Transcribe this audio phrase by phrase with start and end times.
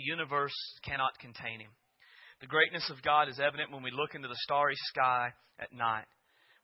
[0.00, 1.68] the universe cannot contain him.
[2.40, 5.28] The greatness of God is evident when we look into the starry sky
[5.60, 6.08] at night.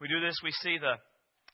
[0.00, 0.96] We do this, we see the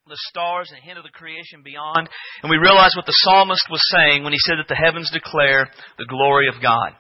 [0.03, 2.11] the stars and hint of the creation beyond,
[2.43, 5.71] and we realize what the psalmist was saying when he said that the heavens declare
[5.97, 6.91] the glory of God.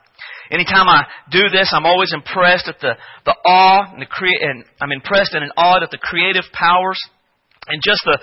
[0.52, 1.02] Anytime I
[1.32, 2.94] do this, I'm always impressed at the,
[3.26, 6.98] the awe and the crea- and I'm impressed and in awe at the creative powers
[7.66, 8.18] and just the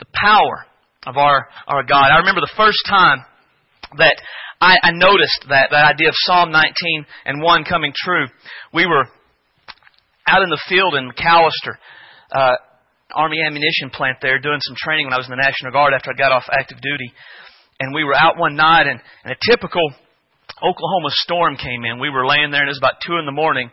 [0.00, 0.66] the power
[1.06, 2.10] of our our God.
[2.10, 3.22] I remember the first time
[3.98, 4.16] that
[4.60, 8.26] I, I noticed that that idea of Psalm 19 and 1 coming true.
[8.74, 9.06] We were
[10.26, 11.78] out in the field in McAlester.
[12.34, 12.56] Uh,
[13.14, 16.10] Army ammunition plant there doing some training when I was in the National Guard after
[16.10, 17.12] I got off active duty.
[17.80, 19.80] And we were out one night and, and a typical
[20.58, 22.00] Oklahoma storm came in.
[22.00, 23.70] We were laying there and it was about two in the morning.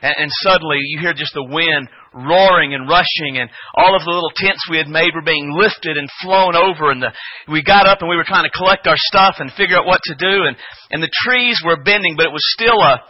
[0.00, 4.10] And, and suddenly you hear just the wind roaring and rushing and all of the
[4.10, 7.12] little tents we had made were being lifted and flown over and the,
[7.50, 10.00] we got up and we were trying to collect our stuff and figure out what
[10.04, 10.56] to do and,
[10.90, 13.00] and the trees were bending but it was still a,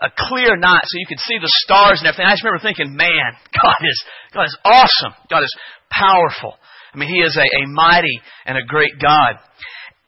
[0.00, 2.26] a clear night so you could see the stars and everything.
[2.26, 3.98] I just remember thinking, man, God is,
[4.32, 5.14] God is awesome.
[5.30, 5.54] God is
[5.90, 6.54] powerful.
[6.94, 9.38] I mean, He is a, a mighty and a great God.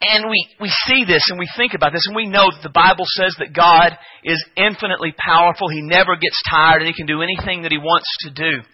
[0.00, 2.72] And we, we see this and we think about this and we know that the
[2.72, 3.92] Bible says that God
[4.24, 5.68] is infinitely powerful.
[5.68, 8.64] He never gets tired and He can do anything that He wants to do.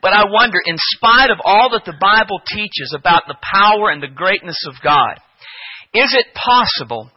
[0.00, 4.02] But I wonder, in spite of all that the Bible teaches about the power and
[4.02, 5.20] the greatness of God,
[5.94, 7.10] is it possible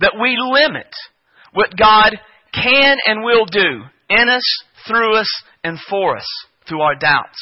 [0.00, 0.88] that we limit
[1.52, 2.16] what God
[2.54, 4.44] can and will do in us,
[4.86, 5.28] through us,
[5.64, 6.26] and for us
[6.68, 7.38] through our doubts.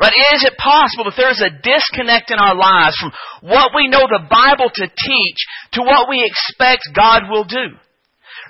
[0.00, 0.12] Right?
[0.34, 4.04] Is it possible that there is a disconnect in our lives from what we know
[4.04, 5.40] the Bible to teach
[5.72, 7.72] to what we expect God will do?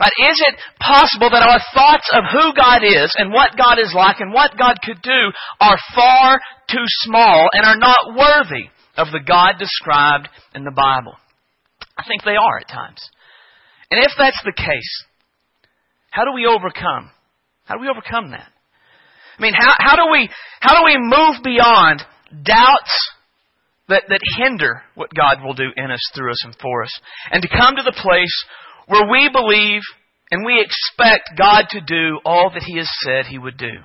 [0.01, 0.13] Right?
[0.31, 4.21] Is it possible that our thoughts of who God is and what God is like
[4.21, 6.41] and what God could do are far
[6.71, 11.15] too small and are not worthy of the God described in the Bible?
[11.97, 13.01] I think they are at times.
[13.91, 15.05] And if that's the case,
[16.11, 17.11] how do we overcome?
[17.65, 18.51] How do we overcome that?
[19.39, 20.29] I mean, how, how do we
[20.61, 22.03] how do we move beyond
[22.43, 22.93] doubts
[23.89, 27.01] that, that hinder what God will do in us, through us, and for us,
[27.31, 28.45] and to come to the place
[28.87, 29.83] where we believe
[30.31, 33.81] and we expect God to do all that He has said He would do.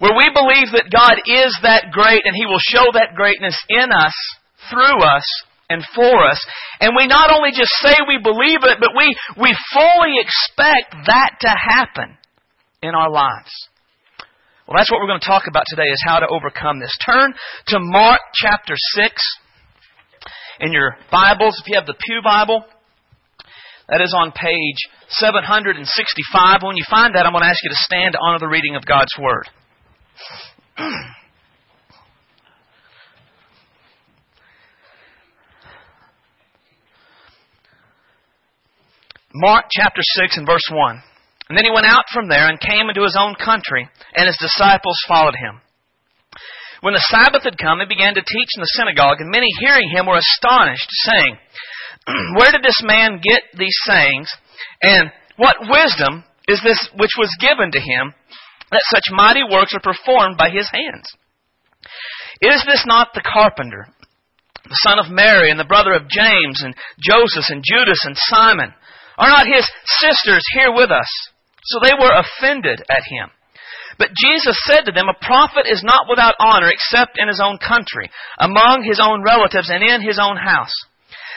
[0.00, 3.92] Where we believe that God is that great and He will show that greatness in
[3.92, 4.14] us,
[4.68, 5.24] through us,
[5.70, 6.44] and for us.
[6.80, 11.30] And we not only just say we believe it, but we, we fully expect that
[11.40, 12.18] to happen
[12.82, 13.52] in our lives.
[14.72, 16.96] Well, that's what we're going to talk about today is how to overcome this.
[17.04, 17.34] Turn
[17.66, 19.22] to Mark chapter 6
[20.60, 21.60] in your Bibles.
[21.60, 22.64] If you have the Pew Bible,
[23.90, 24.78] that is on page
[25.10, 26.62] 765.
[26.62, 28.74] When you find that, I'm going to ask you to stand to honor the reading
[28.74, 29.46] of God's Word.
[39.34, 41.02] Mark chapter 6 and verse 1.
[41.52, 43.84] And then he went out from there and came into his own country,
[44.16, 45.60] and his disciples followed him.
[46.80, 49.92] When the Sabbath had come, he began to teach in the synagogue, and many hearing
[49.92, 51.36] him were astonished, saying,
[52.40, 54.32] Where did this man get these sayings?
[54.80, 58.16] And what wisdom is this which was given to him,
[58.72, 61.04] that such mighty works are performed by his hands?
[62.40, 63.92] Is this not the carpenter,
[64.64, 68.72] the son of Mary, and the brother of James, and Joseph, and Judas, and Simon?
[69.18, 69.68] Are not his
[70.00, 71.28] sisters here with us?
[71.64, 73.30] So they were offended at him.
[73.98, 77.58] But Jesus said to them, A prophet is not without honor except in his own
[77.58, 80.74] country, among his own relatives, and in his own house.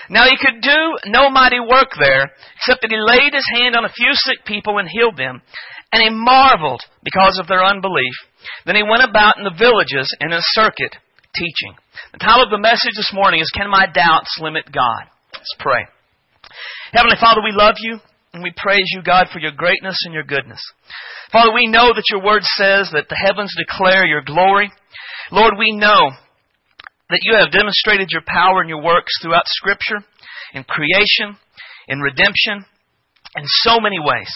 [0.09, 3.85] Now he could do no mighty work there, except that he laid his hand on
[3.85, 5.41] a few sick people and healed them.
[5.91, 8.13] And he marveled because of their unbelief.
[8.65, 10.95] Then he went about in the villages and in a circuit
[11.33, 11.75] teaching.
[12.13, 15.09] The title of the message this morning is Can My Doubts Limit God?
[15.33, 15.85] Let's pray.
[16.93, 17.99] Heavenly Father, we love you
[18.35, 20.59] and we praise you, God, for your greatness and your goodness.
[21.31, 24.69] Father, we know that your word says that the heavens declare your glory.
[25.31, 26.11] Lord, we know
[27.09, 30.03] that you have demonstrated your power and your works throughout Scripture,
[30.53, 31.39] in creation,
[31.87, 32.65] in redemption,
[33.37, 34.29] in so many ways.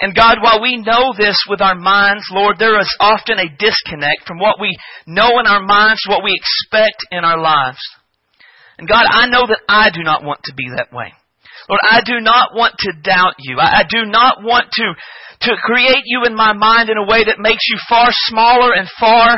[0.00, 4.26] And God, while we know this with our minds, Lord, there is often a disconnect
[4.26, 4.76] from what we
[5.06, 7.80] know in our minds to what we expect in our lives.
[8.78, 11.12] And God, I know that I do not want to be that way.
[11.68, 13.58] Lord, I do not want to doubt you.
[13.58, 14.94] I, I do not want to,
[15.48, 18.88] to create you in my mind in a way that makes you far smaller and
[18.98, 19.36] far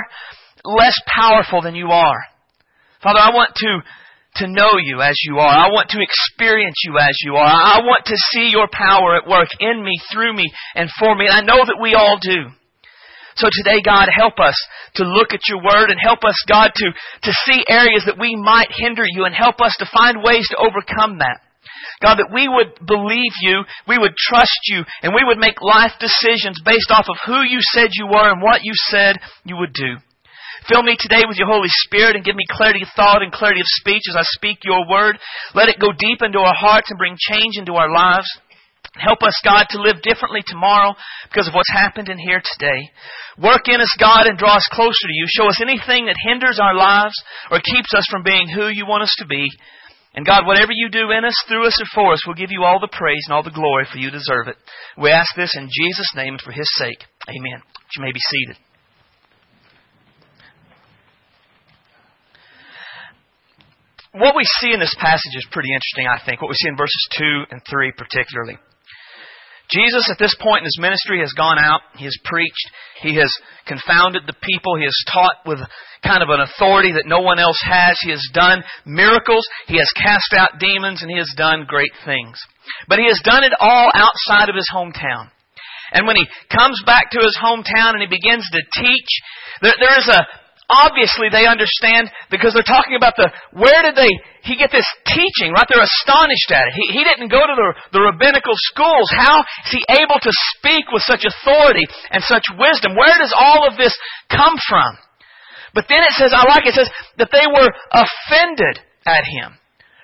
[0.65, 2.21] less powerful than you are.
[3.03, 3.83] Father, I want to,
[4.37, 5.49] to know you as you are.
[5.49, 7.51] I want to experience you as you are.
[7.51, 10.45] I want to see your power at work in me, through me,
[10.75, 11.27] and for me.
[11.27, 12.47] And I know that we all do.
[13.37, 14.55] So today, God, help us
[14.97, 16.87] to look at your word and help us, God, to,
[17.23, 20.59] to see areas that we might hinder you and help us to find ways to
[20.59, 21.41] overcome that.
[22.01, 25.93] God, that we would believe you, we would trust you, and we would make life
[26.01, 29.73] decisions based off of who you said you were and what you said you would
[29.73, 30.01] do.
[30.69, 33.61] Fill me today with your Holy Spirit and give me clarity of thought and clarity
[33.61, 35.17] of speech as I speak your word.
[35.55, 38.29] Let it go deep into our hearts and bring change into our lives.
[38.97, 40.95] Help us, God, to live differently tomorrow
[41.29, 42.91] because of what's happened in here today.
[43.39, 45.27] Work in us, God, and draw us closer to you.
[45.29, 47.15] Show us anything that hinders our lives
[47.51, 49.49] or keeps us from being who you want us to be.
[50.15, 52.65] And God, whatever you do in us, through us, or for us, we'll give you
[52.65, 54.57] all the praise and all the glory for you deserve it.
[54.99, 56.99] We ask this in Jesus' name and for his sake.
[57.29, 57.63] Amen.
[57.97, 58.57] You may be seated.
[64.13, 66.43] What we see in this passage is pretty interesting, I think.
[66.43, 68.59] What we see in verses 2 and 3 particularly.
[69.71, 71.81] Jesus, at this point in his ministry, has gone out.
[71.97, 72.71] He has preached.
[73.03, 73.31] He has
[73.67, 74.77] confounded the people.
[74.77, 75.59] He has taught with
[76.05, 77.97] kind of an authority that no one else has.
[78.03, 79.47] He has done miracles.
[79.69, 82.39] He has cast out demons, and he has done great things.
[82.89, 85.31] But he has done it all outside of his hometown.
[85.93, 89.11] And when he comes back to his hometown and he begins to teach,
[89.63, 90.27] there, there is a,
[90.71, 94.11] obviously they understand because they're talking about the where did they
[94.47, 95.67] he get this teaching right?
[95.67, 96.75] They're astonished at it.
[96.79, 97.69] He, he didn't go to the,
[97.99, 99.11] the rabbinical schools.
[99.11, 101.85] How is he able to speak with such authority
[102.15, 102.95] and such wisdom?
[102.95, 103.93] Where does all of this
[104.31, 104.95] come from?
[105.75, 109.55] But then it says i like it, it says that they were offended at him.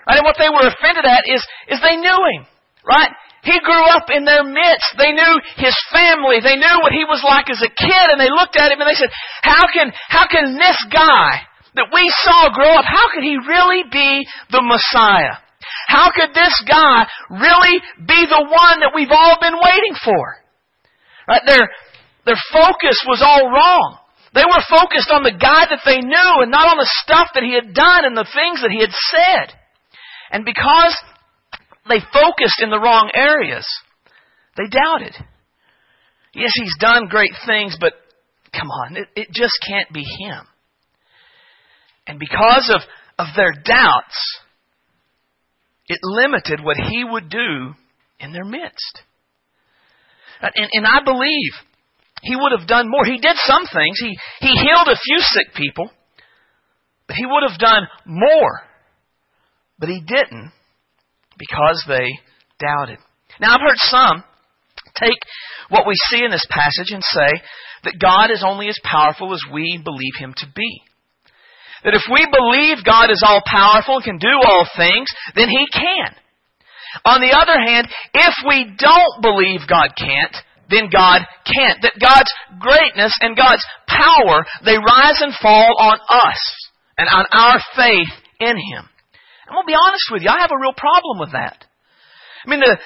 [0.07, 0.23] Right?
[0.23, 2.45] And what they were offended at is is they knew him.
[2.83, 3.11] Right
[3.47, 4.99] he grew up in their midst.
[4.99, 6.43] They knew his family.
[6.43, 8.91] They knew what he was like as a kid and they looked at him and
[8.91, 9.15] they said,
[9.47, 11.47] how can, how can this guy
[11.79, 15.39] that we saw grow up, how could he really be the Messiah?
[15.87, 20.23] How could this guy really be the one that we've all been waiting for?
[21.29, 21.43] Right?
[21.47, 21.71] Their,
[22.25, 23.99] their focus was all wrong.
[24.35, 27.45] They were focused on the guy that they knew and not on the stuff that
[27.47, 29.55] he had done and the things that he had said.
[30.31, 30.93] And because
[31.89, 33.67] they focused in the wrong areas.
[34.57, 35.15] They doubted.
[36.35, 37.93] Yes, he's done great things, but
[38.53, 40.47] come on, it, it just can't be him.
[42.07, 42.81] And because of,
[43.19, 44.41] of their doubts,
[45.89, 47.75] it limited what he would do
[48.21, 49.01] in their midst.
[50.41, 51.53] And, and I believe
[52.23, 53.05] he would have done more.
[53.05, 53.99] He did some things.
[53.99, 55.91] He, he healed a few sick people,
[57.07, 58.63] but he would have done more.
[59.79, 60.53] But he didn't
[61.39, 62.09] because they
[62.59, 62.99] doubted.
[63.41, 64.25] Now, I've heard some
[64.95, 65.21] take
[65.69, 67.43] what we see in this passage and say
[67.85, 70.83] that God is only as powerful as we believe Him to be.
[71.85, 75.67] That if we believe God is all powerful and can do all things, then He
[75.73, 76.17] can.
[77.05, 80.35] On the other hand, if we don't believe God can't,
[80.71, 81.79] then God can't.
[81.83, 86.41] That God's greatness and God's power, they rise and fall on us
[86.99, 88.11] and on our faith
[88.41, 88.89] in Him.
[89.47, 91.63] I'm going to be honest with you, I have a real problem with that.
[92.45, 92.77] I mean, the,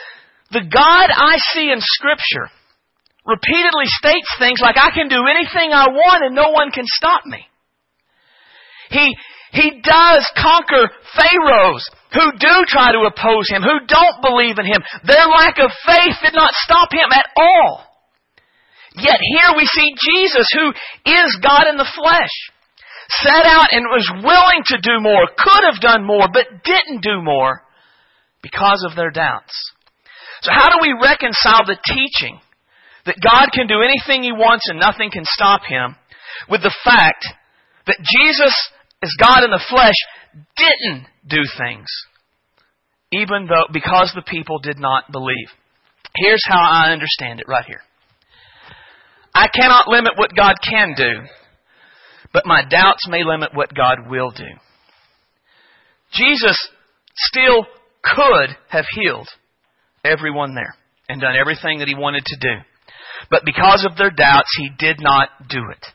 [0.52, 2.52] the God I see in Scripture
[3.24, 7.24] repeatedly states things like, I can do anything I want and no one can stop
[7.24, 7.44] me.
[8.90, 9.16] He,
[9.52, 14.82] he does conquer pharaohs who do try to oppose him, who don't believe in him.
[15.06, 17.86] Their lack of faith did not stop him at all.
[18.96, 20.70] Yet here we see Jesus who
[21.06, 22.34] is God in the flesh
[23.10, 27.22] set out and was willing to do more, could have done more, but didn't do
[27.22, 27.62] more
[28.42, 29.52] because of their doubts.
[30.42, 32.40] So how do we reconcile the teaching
[33.06, 35.96] that God can do anything He wants and nothing can stop Him
[36.48, 37.26] with the fact
[37.86, 38.54] that Jesus,
[39.02, 39.96] as God in the flesh,
[40.56, 41.88] didn't do things,
[43.12, 45.48] even though, because the people did not believe?
[46.16, 47.82] Here's how I understand it right here.
[49.34, 51.26] I cannot limit what God can do,
[52.32, 54.48] but my doubts may limit what God will do.
[56.12, 56.56] Jesus
[57.14, 57.66] still
[58.02, 59.28] could have healed
[60.04, 60.74] everyone there
[61.08, 62.62] and done everything that he wanted to do.
[63.30, 65.86] But because of their doubts, he did not do it.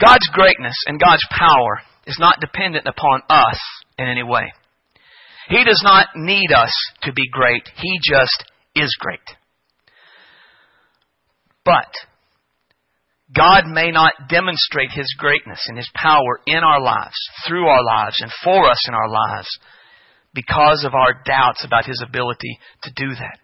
[0.00, 3.58] God's greatness and God's power is not dependent upon us
[3.98, 4.52] in any way.
[5.48, 6.72] He does not need us
[7.02, 7.68] to be great.
[7.76, 8.44] He just
[8.74, 9.20] is great.
[11.64, 11.92] But
[13.34, 18.16] God may not demonstrate His greatness and His power in our lives, through our lives,
[18.20, 19.48] and for us in our lives
[20.34, 23.38] because of our doubts about His ability to do that.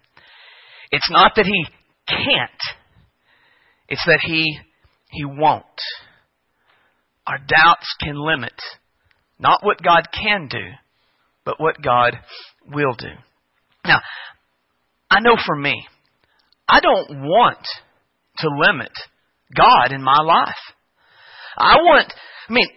[0.90, 1.66] It's not that He
[2.06, 2.50] can't,
[3.88, 4.58] it's that He,
[5.10, 5.64] He won't.
[7.26, 8.54] Our doubts can limit
[9.38, 10.64] not what God can do,
[11.44, 12.18] but what God
[12.66, 13.12] will do.
[13.84, 14.00] Now,
[15.10, 15.86] I know for me,
[16.68, 17.64] I don't want
[18.38, 18.92] to limit
[19.54, 20.60] God in my life.
[21.56, 22.12] I want,
[22.48, 22.68] I mean,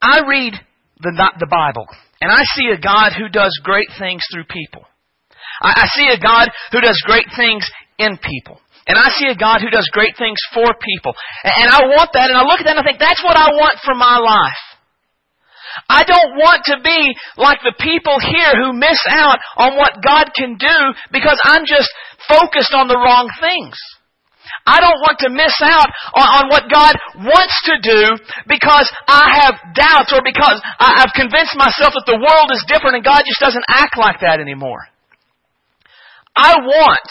[0.00, 0.54] I read
[1.00, 1.86] the, the Bible
[2.20, 4.84] and I see a God who does great things through people.
[5.62, 7.68] I, I see a God who does great things
[7.98, 8.60] in people.
[8.86, 11.12] And I see a God who does great things for people.
[11.44, 13.52] And I want that, and I look at that and I think, that's what I
[13.54, 14.64] want for my life.
[15.88, 20.34] I don't want to be like the people here who miss out on what God
[20.34, 20.76] can do
[21.12, 21.88] because I'm just
[22.26, 23.78] focused on the wrong things.
[24.66, 28.02] I don't want to miss out on, on, what God wants to do
[28.48, 32.96] because I have doubts or because I, I've convinced myself that the world is different
[33.00, 34.86] and God just doesn't act like that anymore.
[36.36, 37.08] I want,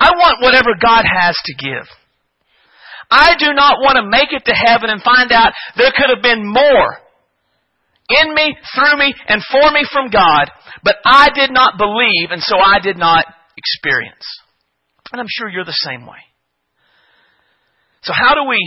[0.00, 1.86] I want whatever God has to give.
[3.10, 6.22] I do not want to make it to heaven and find out there could have
[6.22, 6.98] been more
[8.08, 10.50] in me, through me, and for me from God,
[10.82, 13.26] but I did not believe and so I did not
[13.56, 14.26] experience.
[15.12, 16.18] And I'm sure you're the same way.
[18.02, 18.58] So how do we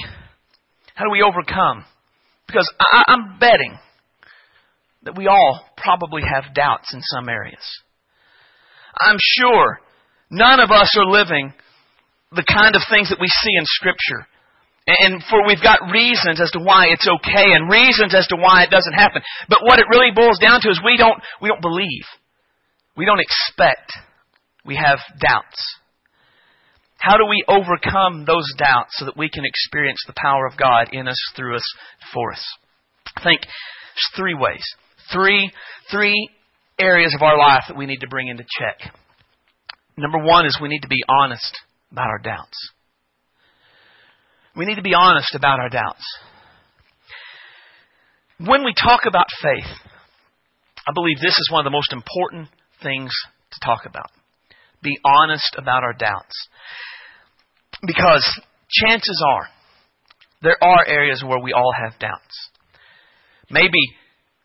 [0.96, 1.86] how do we overcome?
[2.46, 3.78] Because I, I'm betting
[5.04, 7.64] that we all probably have doubts in some areas.
[9.00, 9.80] I'm sure
[10.30, 11.54] none of us are living
[12.32, 14.28] the kind of things that we see in Scripture.
[14.88, 18.64] And for we've got reasons as to why it's okay and reasons as to why
[18.64, 19.22] it doesn't happen.
[19.48, 22.06] But what it really boils down to is we don't, we don't believe.
[22.98, 23.94] We don't expect.
[24.66, 25.79] We have doubts.
[27.00, 30.89] How do we overcome those doubts so that we can experience the power of God
[30.91, 31.63] in us, through us,
[32.13, 32.46] for us?
[33.15, 34.63] I think there's three ways.
[35.12, 35.51] Three,
[35.89, 36.29] three
[36.79, 38.94] areas of our life that we need to bring into check.
[39.98, 41.58] Number one is we need to be honest
[41.91, 42.58] about our doubts.
[44.56, 46.03] We need to be honest about our doubts.
[48.39, 49.72] When we talk about faith,
[50.88, 52.50] I believe this is one of the most important
[52.82, 53.12] things
[53.51, 54.12] to talk about.
[54.82, 56.36] Be honest about our doubts.
[57.86, 58.24] Because
[58.70, 59.48] chances are,
[60.42, 62.50] there are areas where we all have doubts.
[63.50, 63.80] Maybe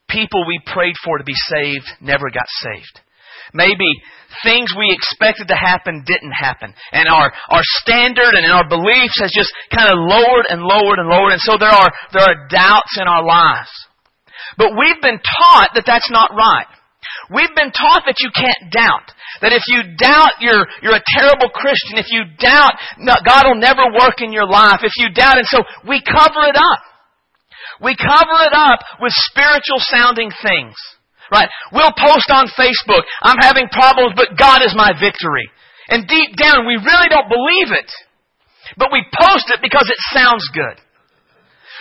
[0.09, 3.00] people we prayed for to be saved never got saved.
[3.53, 3.87] Maybe
[4.43, 6.75] things we expected to happen didn't happen.
[6.93, 11.09] And our, our standard and our beliefs has just kind of lowered and lowered and
[11.09, 11.33] lowered.
[11.33, 13.71] And so there are, there are doubts in our lives.
[14.59, 16.67] But we've been taught that that's not right.
[17.31, 19.13] We've been taught that you can't doubt.
[19.40, 21.99] That if you doubt, you're, you're a terrible Christian.
[21.99, 22.76] If you doubt,
[23.25, 24.81] God will never work in your life.
[24.83, 26.83] If you doubt, and so we cover it up.
[27.83, 30.76] We cover it up with spiritual sounding things.
[31.33, 31.49] Right?
[31.73, 35.49] We'll post on Facebook, I'm having problems, but God is my victory.
[35.88, 37.90] And deep down, we really don't believe it.
[38.76, 40.84] But we post it because it sounds good.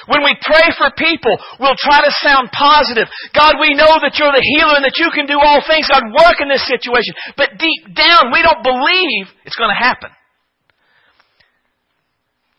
[0.08, 3.08] When we pray for people, we'll try to sound positive.
[3.32, 5.88] God, we know that you're the healer and that you can do all things.
[5.88, 7.16] God, work in this situation.
[7.38, 10.12] But deep down, we don't believe it's going to happen.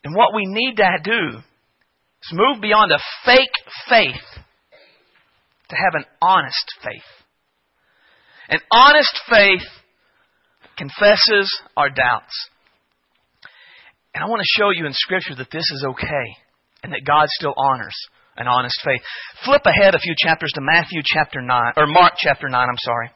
[0.05, 3.57] And what we need to do is move beyond a fake
[3.89, 4.25] faith
[5.69, 7.09] to have an honest faith.
[8.49, 9.67] An honest faith
[10.77, 12.35] confesses our doubts.
[14.15, 16.44] And I want to show you in Scripture that this is okay
[16.85, 17.97] and that God still honors
[18.37, 19.01] an honest faith.
[19.45, 23.11] Flip ahead a few chapters to Matthew chapter 9, or Mark chapter 9, I'm sorry.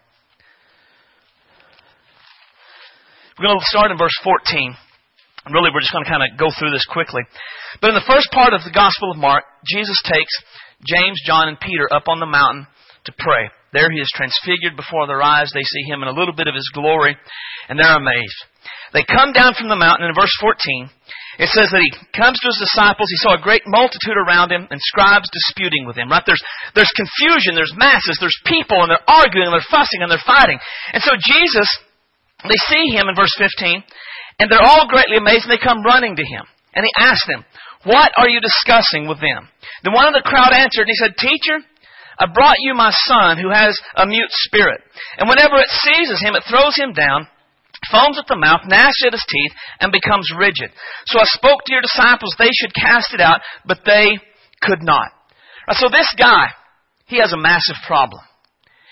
[3.39, 4.75] We're going to start in verse 14.
[5.45, 7.23] And really, we're just going to kind of go through this quickly.
[7.81, 10.33] But in the first part of the Gospel of Mark, Jesus takes
[10.87, 12.67] James, John, and Peter up on the mountain
[13.05, 13.51] to pray.
[13.73, 15.53] There he is transfigured before their eyes.
[15.53, 17.17] They see him in a little bit of his glory,
[17.69, 18.41] and they're amazed.
[18.93, 20.89] They come down from the mountain, and in verse 14,
[21.39, 23.13] it says that he comes to his disciples.
[23.13, 26.09] He saw a great multitude around him, and scribes disputing with him.
[26.09, 26.25] Right?
[26.25, 26.41] There's,
[26.73, 30.57] there's confusion, there's masses, there's people, and they're arguing, and they're fussing, and they're fighting.
[30.97, 31.69] And so Jesus,
[32.49, 33.85] they see him in verse 15,
[34.41, 36.49] and they're all greatly amazed, and they come running to him.
[36.73, 37.45] And he asks them,
[37.85, 39.47] what are you discussing with them?
[39.85, 41.63] Then one of the crowd answered and he said, Teacher,
[42.19, 44.81] I brought you my son who has a mute spirit.
[45.19, 47.29] And whenever it seizes him, it throws him down,
[47.91, 50.71] foams at the mouth, gnashes at his teeth, and becomes rigid.
[51.07, 54.19] So I spoke to your disciples they should cast it out, but they
[54.61, 55.09] could not.
[55.73, 56.49] So this guy,
[57.07, 58.23] he has a massive problem.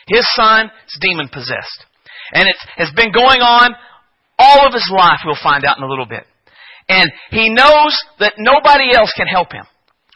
[0.06, 1.84] His son is demon possessed.
[2.32, 3.74] And it has been going on
[4.38, 6.24] all of his life, we'll find out in a little bit.
[6.88, 9.64] And he knows that nobody else can help him.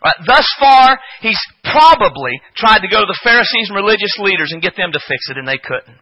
[0.00, 0.16] Right?
[0.26, 4.76] Thus far, he's probably tried to go to the Pharisees and religious leaders and get
[4.76, 6.00] them to fix it, and they couldn't.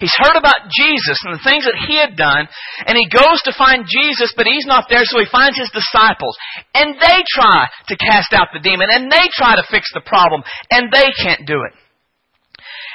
[0.00, 2.50] He's heard about Jesus and the things that he had done,
[2.84, 6.34] and he goes to find Jesus, but he's not there, so he finds his disciples.
[6.74, 10.42] And they try to cast out the demon, and they try to fix the problem,
[10.70, 11.74] and they can't do it.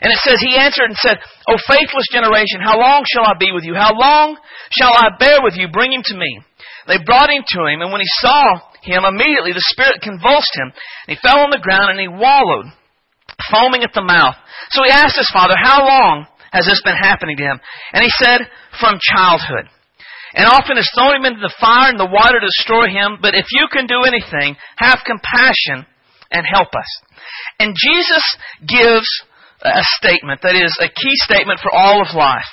[0.02, 1.18] And it says, He answered and said,
[1.48, 3.76] O faithless generation, how long shall I be with you?
[3.76, 4.36] How long
[4.76, 5.72] shall I bear with you?
[5.72, 6.42] Bring him to me.
[6.88, 10.72] They brought him to him, and when he saw him, immediately the Spirit convulsed him,
[11.08, 12.68] and he fell on the ground and he wallowed,
[13.52, 14.36] foaming at the mouth.
[14.72, 17.60] So he asked his father, How long has this been happening to him?
[17.94, 18.46] And he said,
[18.80, 19.72] From childhood.
[20.34, 23.22] And often has thrown him into the fire and the water to destroy him.
[23.22, 25.86] But if you can do anything, have compassion
[26.32, 26.90] and help us.
[27.60, 28.26] And Jesus
[28.66, 29.08] gives
[29.62, 32.50] a statement that is a key statement for all of life.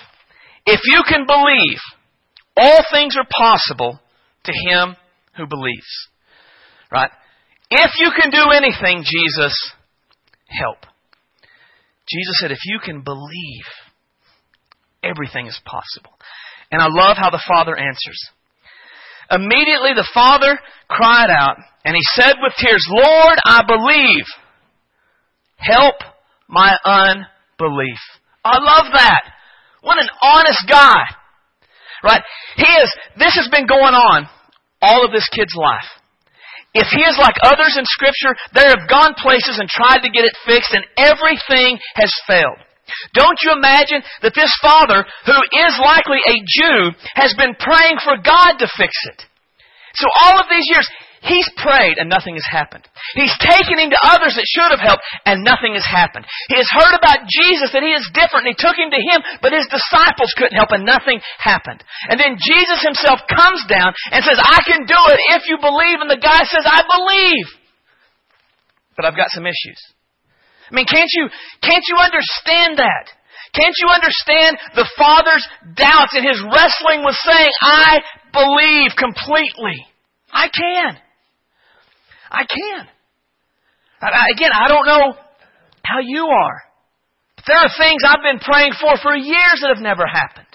[0.66, 1.80] If you can believe,
[2.56, 3.98] all things are possible
[4.44, 4.96] to him
[5.36, 6.09] who believes.
[6.90, 7.10] Right?
[7.70, 9.54] If you can do anything, Jesus,
[10.48, 10.78] help.
[12.08, 13.64] Jesus said, if you can believe,
[15.02, 16.12] everything is possible.
[16.72, 18.30] And I love how the Father answers.
[19.30, 24.24] Immediately the Father cried out, and he said with tears, Lord, I believe.
[25.56, 25.94] Help
[26.48, 27.98] my unbelief.
[28.44, 29.22] I love that.
[29.82, 31.02] What an honest guy.
[32.02, 32.22] Right?
[32.56, 34.28] He is, this has been going on
[34.82, 35.86] all of this kid's life.
[36.72, 40.24] If he is like others in Scripture, they have gone places and tried to get
[40.24, 42.58] it fixed and everything has failed.
[43.14, 48.18] Don't you imagine that this father, who is likely a Jew, has been praying for
[48.18, 49.26] God to fix it?
[49.94, 50.86] So all of these years,
[51.20, 52.88] He's prayed and nothing has happened.
[53.12, 56.24] He's taken him to others that should have helped and nothing has happened.
[56.48, 59.20] He has heard about Jesus that he is different and he took him to him,
[59.44, 61.84] but his disciples couldn't help and nothing happened.
[62.08, 66.00] And then Jesus himself comes down and says, I can do it if you believe.
[66.00, 67.46] And the guy says, I believe.
[68.96, 69.80] But I've got some issues.
[70.72, 71.28] I mean, can't you,
[71.60, 73.12] can't you understand that?
[73.52, 75.44] Can't you understand the Father's
[75.76, 78.00] doubts and his wrestling with saying, I
[78.32, 79.84] believe completely?
[80.32, 80.96] I can.
[82.30, 82.86] I can.
[84.00, 85.14] Again, I don't know
[85.84, 86.62] how you are.
[87.36, 90.48] But there are things I've been praying for for years that have never happened.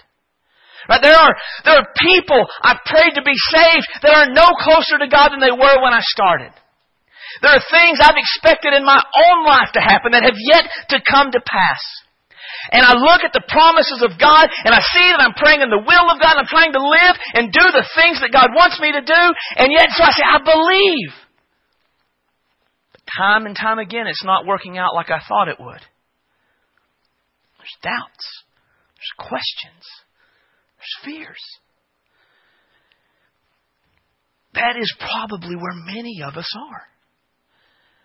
[0.89, 1.01] Right?
[1.01, 1.33] There are,
[1.65, 5.41] there are people I've prayed to be saved that are no closer to God than
[5.41, 6.53] they were when I started.
[7.41, 11.01] There are things I've expected in my own life to happen that have yet to
[11.03, 11.81] come to pass.
[12.71, 15.73] And I look at the promises of God and I see that I'm praying in
[15.73, 18.53] the will of God and I'm trying to live and do the things that God
[18.55, 19.23] wants me to do.
[19.57, 21.24] And yet, so I say, I believe
[23.17, 25.81] time and time again, it's not working out like I thought it would.
[27.57, 28.43] There's doubts,
[28.95, 29.83] there's questions,
[30.77, 31.41] there's fears.
[34.53, 36.83] That is probably where many of us are.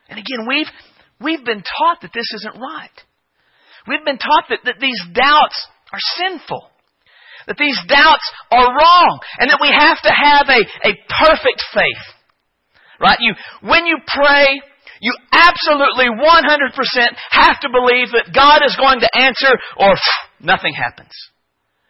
[0.08, 0.66] And again, we've,
[1.20, 2.90] we've been taught that this isn't right.
[3.86, 6.68] We've been taught that, that these doubts are sinful.
[7.46, 9.20] That these doubts are wrong.
[9.38, 12.04] And that we have to have a, a perfect faith.
[13.00, 13.18] Right?
[13.20, 14.60] You, when you pray,
[15.00, 16.20] you absolutely 100%
[17.30, 19.96] have to believe that God is going to answer or
[20.40, 21.12] nothing happens.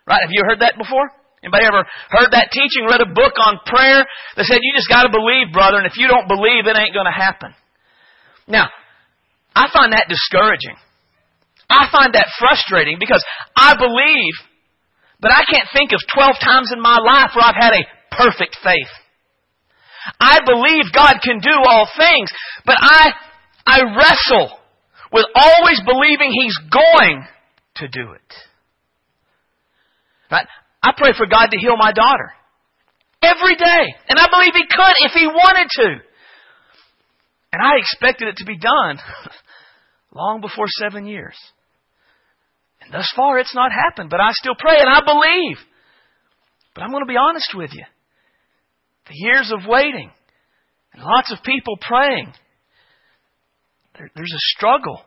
[0.07, 0.23] Right?
[0.23, 1.11] Have you heard that before?
[1.43, 4.05] Anybody ever heard that teaching, read a book on prayer
[4.37, 7.15] that said you just gotta believe, brother, and if you don't believe, it ain't gonna
[7.15, 7.55] happen.
[8.47, 8.69] Now,
[9.57, 10.77] I find that discouraging.
[11.71, 13.25] I find that frustrating because
[13.57, 14.35] I believe,
[15.21, 18.59] but I can't think of 12 times in my life where I've had a perfect
[18.63, 18.93] faith.
[20.19, 22.31] I believe God can do all things,
[22.65, 23.13] but I,
[23.67, 24.59] I wrestle
[25.13, 27.27] with always believing He's going
[27.77, 28.35] to do it.
[30.31, 30.47] Right?
[30.83, 32.33] I pray for God to heal my daughter.
[33.23, 33.85] Every day.
[34.09, 35.89] And I believe He could if He wanted to.
[37.53, 38.99] And I expected it to be done
[40.15, 41.37] long before seven years.
[42.81, 45.59] And thus far it's not happened, but I still pray and I believe.
[46.75, 47.85] But I'm going to be honest with you.
[49.11, 50.09] The years of waiting
[50.93, 52.33] and lots of people praying,
[53.99, 55.03] there, there's a struggle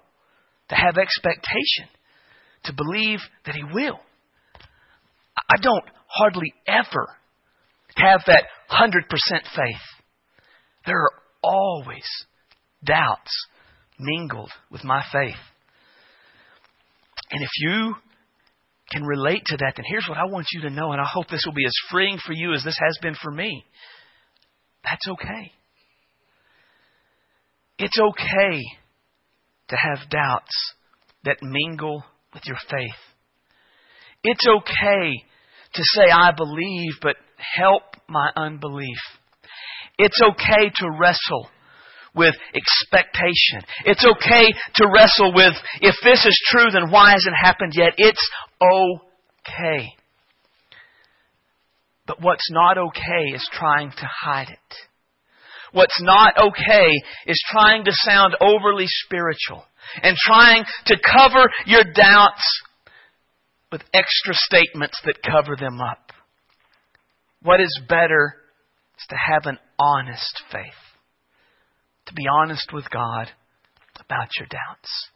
[0.68, 1.88] to have expectation,
[2.66, 4.00] to believe that He will.
[5.38, 7.16] I don't hardly ever
[7.96, 9.08] have that 100%
[9.56, 9.82] faith.
[10.86, 11.12] There are
[11.42, 12.06] always
[12.84, 13.32] doubts
[13.98, 15.40] mingled with my faith.
[17.32, 17.96] And if you
[18.92, 21.30] can relate to that, then here's what I want you to know, and I hope
[21.30, 23.64] this will be as freeing for you as this has been for me.
[24.84, 25.52] That's okay.
[27.80, 28.62] It's okay
[29.70, 30.74] to have doubts
[31.24, 32.92] that mingle with your faith.
[34.24, 35.24] It's okay
[35.74, 38.98] to say, I believe, but help my unbelief.
[39.98, 41.50] It's okay to wrestle
[42.16, 43.62] with expectation.
[43.86, 47.94] It's okay to wrestle with, if this is true, then why hasn't it happened yet?
[47.98, 48.30] It's
[48.62, 49.90] okay.
[52.06, 54.76] But what's not okay is trying to hide it.
[55.72, 56.90] What's not okay
[57.26, 59.64] is trying to sound overly spiritual
[60.02, 62.62] and trying to cover your doubts
[63.72, 66.12] with extra statements that cover them up.
[67.42, 68.36] What is better
[68.98, 70.74] is to have an honest faith
[72.08, 73.30] to be honest with God
[74.00, 75.10] about your doubts.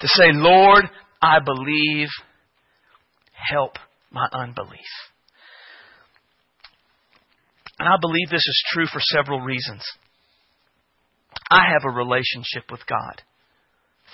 [0.00, 0.84] To say, Lord,
[1.22, 2.08] I believe,
[3.32, 3.72] help
[4.10, 4.80] my unbelief.
[7.84, 9.84] And I believe this is true for several reasons.
[11.50, 13.20] I have a relationship with God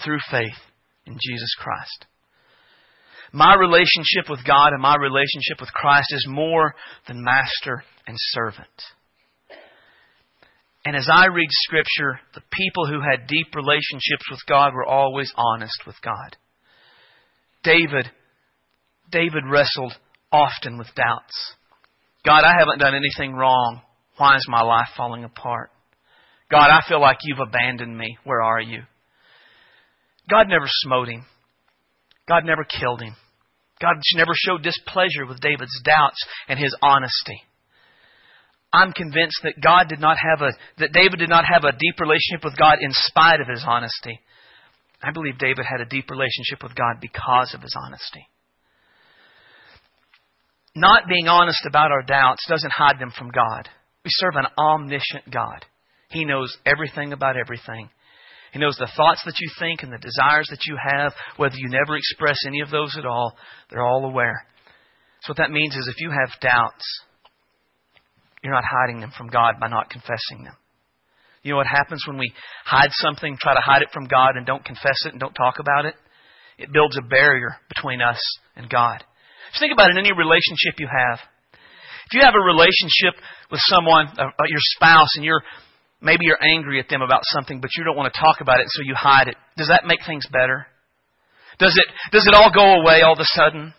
[0.04, 0.58] through faith
[1.06, 2.06] in Jesus Christ.
[3.30, 6.74] My relationship with God and my relationship with Christ is more
[7.06, 8.66] than master and servant.
[10.84, 15.32] And as I read Scripture, the people who had deep relationships with God were always
[15.36, 16.36] honest with God.
[17.62, 18.10] David,
[19.12, 19.92] David wrestled
[20.32, 21.54] often with doubts.
[22.24, 23.80] God, I haven't done anything wrong.
[24.16, 25.70] Why is my life falling apart?
[26.50, 28.18] God, I feel like you've abandoned me.
[28.24, 28.82] Where are you?
[30.28, 31.24] God never smote him.
[32.28, 33.16] God never killed him.
[33.80, 37.42] God never showed displeasure with David's doubts and his honesty.
[38.72, 41.98] I'm convinced that God did not have a that David did not have a deep
[41.98, 44.20] relationship with God in spite of his honesty.
[45.02, 48.28] I believe David had a deep relationship with God because of his honesty.
[50.74, 53.68] Not being honest about our doubts doesn't hide them from God.
[54.04, 55.64] We serve an omniscient God.
[56.10, 57.90] He knows everything about everything.
[58.52, 61.68] He knows the thoughts that you think and the desires that you have, whether you
[61.68, 63.36] never express any of those at all,
[63.70, 64.44] they're all aware.
[65.22, 66.84] So what that means is if you have doubts,
[68.42, 70.56] you're not hiding them from God by not confessing them.
[71.42, 72.32] You know what happens when we
[72.64, 75.58] hide something, try to hide it from God, and don't confess it and don't talk
[75.58, 75.94] about it?
[76.58, 78.20] It builds a barrier between us
[78.56, 79.04] and God.
[79.52, 81.18] Just think about it in any relationship you have.
[82.06, 83.14] If you have a relationship
[83.50, 85.42] with someone, uh, uh, your spouse, and you're
[86.00, 88.66] maybe you're angry at them about something, but you don't want to talk about it,
[88.68, 89.36] so you hide it.
[89.56, 90.66] Does that make things better?
[91.58, 93.74] Does it does it all go away all of a sudden?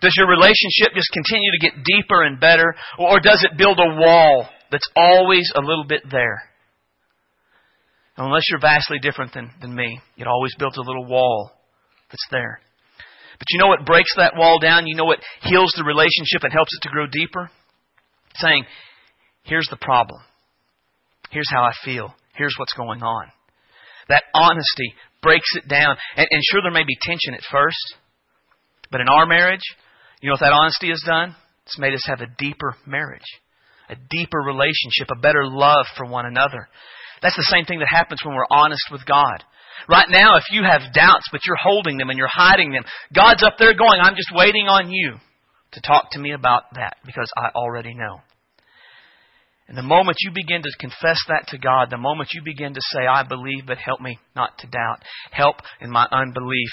[0.00, 3.94] Does your relationship just continue to get deeper and better, or does it build a
[3.96, 6.42] wall that's always a little bit there?
[8.18, 11.52] Unless you're vastly different than, than me, it always builds a little wall
[12.10, 12.60] that's there.
[13.38, 14.86] But you know what breaks that wall down?
[14.86, 17.50] You know what heals the relationship and helps it to grow deeper?
[18.36, 18.64] Saying,
[19.42, 20.20] here's the problem.
[21.30, 22.14] Here's how I feel.
[22.36, 23.26] Here's what's going on.
[24.08, 25.96] That honesty breaks it down.
[26.16, 27.96] And, and sure, there may be tension at first.
[28.90, 29.64] But in our marriage,
[30.20, 31.34] you know what that honesty has done?
[31.64, 33.26] It's made us have a deeper marriage,
[33.88, 36.68] a deeper relationship, a better love for one another.
[37.22, 39.42] That's the same thing that happens when we're honest with God.
[39.88, 42.84] Right now, if you have doubts, but you're holding them and you're hiding them,
[43.14, 45.14] God's up there going, I'm just waiting on you
[45.72, 48.20] to talk to me about that because I already know.
[49.68, 52.80] And the moment you begin to confess that to God, the moment you begin to
[52.92, 56.70] say, I believe, but help me not to doubt, help in my unbelief,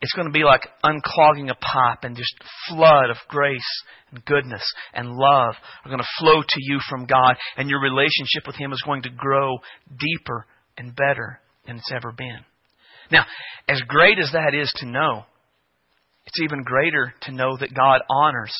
[0.00, 2.32] it's going to be like unclogging a pipe and just
[2.68, 4.62] flood of grace and goodness
[4.94, 5.54] and love
[5.84, 9.02] are going to flow to you from God, and your relationship with Him is going
[9.02, 9.58] to grow
[9.98, 12.40] deeper and better than it's ever been.
[13.12, 13.24] Now,
[13.68, 15.24] as great as that is to know,
[16.26, 18.54] it's even greater to know that God honors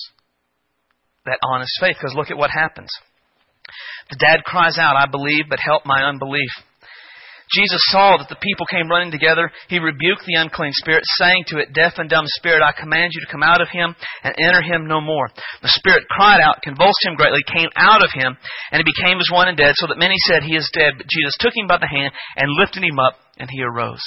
[1.26, 1.96] that honest faith.
[1.98, 2.90] Because look at what happens.
[4.10, 6.50] The dad cries out, I believe, but help my unbelief.
[7.48, 9.50] Jesus saw that the people came running together.
[9.68, 13.20] He rebuked the unclean spirit, saying to it, Deaf and dumb spirit, I command you
[13.24, 15.28] to come out of him and enter him no more.
[15.62, 18.36] The spirit cried out, convulsed him greatly, came out of him,
[18.72, 20.94] and he became as one and dead, so that many said, He is dead.
[20.98, 24.04] But Jesus took him by the hand and lifted him up, and he arose.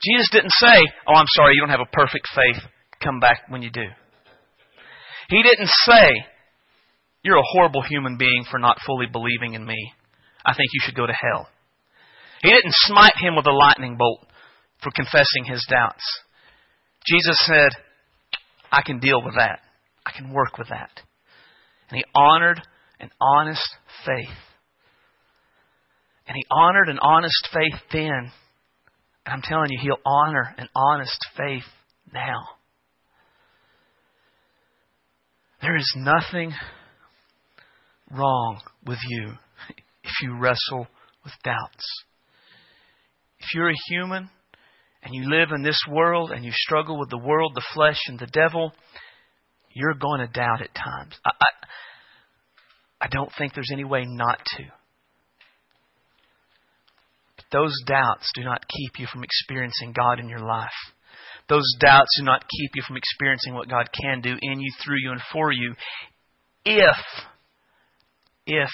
[0.00, 2.62] Jesus didn't say, Oh, I'm sorry, you don't have a perfect faith.
[3.02, 3.86] Come back when you do.
[5.28, 6.08] He didn't say,
[7.22, 9.92] You're a horrible human being for not fully believing in me.
[10.44, 11.48] I think you should go to hell.
[12.46, 14.24] He didn't smite him with a lightning bolt
[14.80, 16.04] for confessing his doubts.
[17.04, 17.70] Jesus said,
[18.70, 19.58] I can deal with that.
[20.06, 20.90] I can work with that.
[21.90, 22.60] And he honored
[23.00, 23.68] an honest
[24.06, 24.36] faith.
[26.28, 28.30] And he honored an honest faith then.
[29.24, 31.64] And I'm telling you, he'll honor an honest faith
[32.14, 32.44] now.
[35.62, 36.52] There is nothing
[38.08, 39.32] wrong with you
[40.04, 40.86] if you wrestle
[41.24, 42.04] with doubts.
[43.46, 44.28] If you're a human
[45.04, 48.18] and you live in this world and you struggle with the world, the flesh, and
[48.18, 48.72] the devil,
[49.72, 51.14] you're going to doubt at times.
[51.24, 54.64] I, I, I don't think there's any way not to.
[57.36, 60.70] But those doubts do not keep you from experiencing God in your life.
[61.48, 64.98] Those doubts do not keep you from experiencing what God can do in you, through
[65.00, 65.74] you, and for you
[66.64, 66.96] if,
[68.44, 68.70] if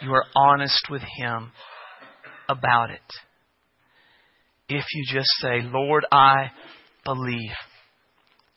[0.00, 1.50] you are honest with Him
[2.48, 3.00] about it
[4.70, 6.50] if you just say, Lord, I
[7.04, 7.52] believe.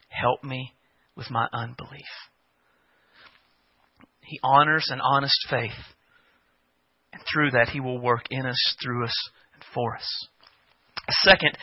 [0.10, 0.72] Help me
[1.18, 2.06] with my unbelief.
[4.22, 5.72] He honors an honest faith.
[7.12, 10.08] And through that, He will work in us, through us, and for us.
[11.08, 11.58] A second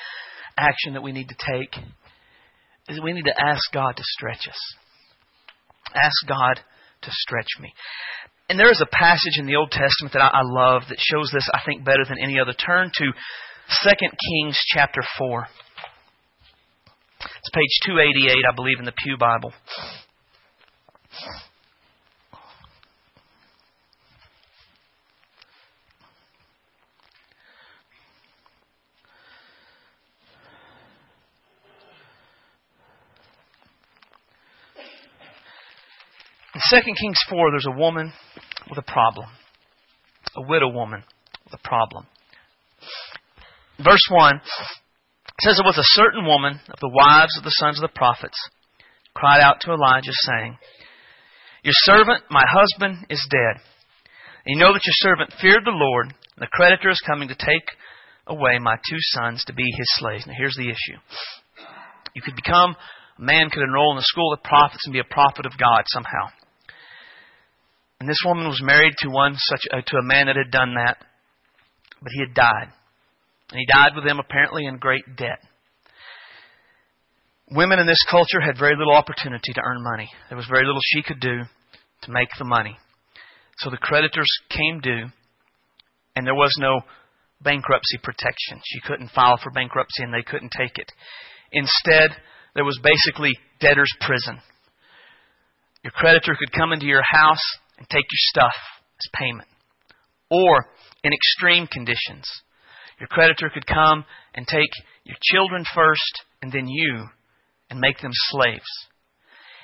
[0.58, 1.74] action that we need to take
[2.88, 4.58] is we need to ask God to stretch us.
[5.94, 6.60] Ask God
[7.02, 7.72] to stretch me.
[8.48, 11.30] And there is a passage in the Old Testament that I, I love that shows
[11.32, 12.52] this, I think, better than any other.
[12.52, 13.12] Turn to
[13.70, 15.46] 2 Kings chapter 4.
[17.20, 19.52] It's page 288, I believe, in the Pew Bible.
[36.54, 38.12] In 2 Kings 4, there's a woman
[38.68, 39.28] with a problem.
[40.36, 41.04] A widow woman
[41.44, 42.06] with a problem.
[43.82, 44.40] Verse 1
[45.40, 48.36] says, It was a certain woman of the wives of the sons of the prophets
[49.14, 50.58] cried out to Elijah, saying,
[51.64, 53.62] Your servant, my husband, is dead.
[54.44, 57.34] And you know that your servant feared the Lord, and the creditor is coming to
[57.34, 57.68] take
[58.26, 60.26] away my two sons to be his slaves.
[60.26, 60.98] Now here's the issue.
[62.14, 62.76] You could become,
[63.18, 65.84] a man could enroll in the school of prophets and be a prophet of God
[65.86, 66.28] somehow.
[68.00, 70.74] And this woman was married to one such uh, to a man that had done
[70.74, 70.98] that,
[72.02, 72.72] but he had died.
[73.50, 75.40] And he died with them apparently in great debt.
[77.50, 80.08] Women in this culture had very little opportunity to earn money.
[80.28, 81.42] There was very little she could do
[82.02, 82.78] to make the money.
[83.58, 85.06] So the creditors came due,
[86.14, 86.80] and there was no
[87.42, 88.60] bankruptcy protection.
[88.64, 90.92] She couldn't file for bankruptcy, and they couldn't take it.
[91.52, 92.10] Instead,
[92.54, 94.40] there was basically debtor's prison.
[95.82, 97.42] Your creditor could come into your house
[97.78, 98.54] and take your stuff
[98.98, 99.48] as payment.
[100.30, 100.66] Or,
[101.02, 102.26] in extreme conditions,
[103.00, 104.70] your creditor could come and take
[105.04, 107.06] your children first and then you
[107.70, 108.70] and make them slaves.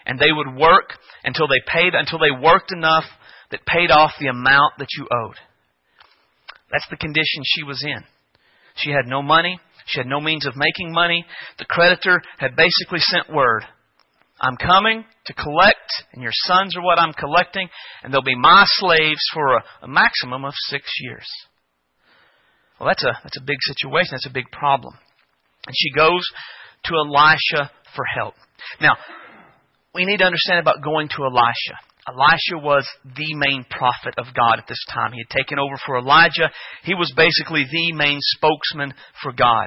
[0.06, 0.94] And they would work
[1.24, 3.04] until they paid, until they worked enough
[3.50, 5.36] that paid off the amount that you owed.
[6.72, 8.02] That's the condition she was in.
[8.76, 9.60] She had no money.
[9.86, 11.24] She had no means of making money.
[11.58, 13.62] The creditor had basically sent word
[14.40, 17.68] I'm coming to collect, and your sons are what I'm collecting,
[18.02, 21.26] and they'll be my slaves for a, a maximum of six years.
[22.78, 24.10] Well, that's a, that's a big situation.
[24.12, 24.94] That's a big problem.
[25.66, 26.22] And she goes
[26.84, 28.34] to Elisha for help.
[28.80, 28.96] Now,
[29.94, 31.76] we need to understand about going to Elisha.
[32.06, 35.12] Elisha was the main prophet of God at this time.
[35.12, 36.52] He had taken over for Elijah.
[36.84, 39.66] He was basically the main spokesman for God.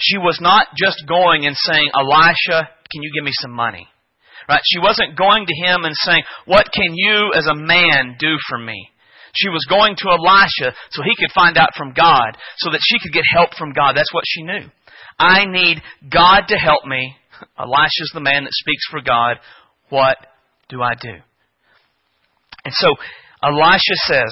[0.00, 3.86] She was not just going and saying, Elisha, can you give me some money?
[4.48, 4.62] Right?
[4.64, 8.58] She wasn't going to him and saying, What can you as a man do for
[8.58, 8.90] me?
[9.36, 12.98] She was going to Elisha so he could find out from God, so that she
[12.98, 13.94] could get help from God.
[13.96, 14.70] That's what she knew.
[15.18, 17.16] I need God to help me.
[17.58, 19.38] Elisha's the man that speaks for God.
[19.88, 20.16] What
[20.68, 21.14] do I do?
[22.64, 22.94] And so
[23.42, 24.30] Elisha says,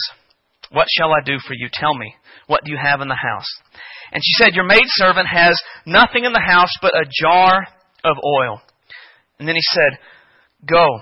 [0.71, 1.69] What shall I do for you?
[1.73, 2.15] Tell me.
[2.47, 3.49] What do you have in the house?
[4.13, 7.67] And she said, Your maidservant has nothing in the house but a jar
[8.05, 8.61] of oil.
[9.39, 9.99] And then he said,
[10.69, 11.01] Go,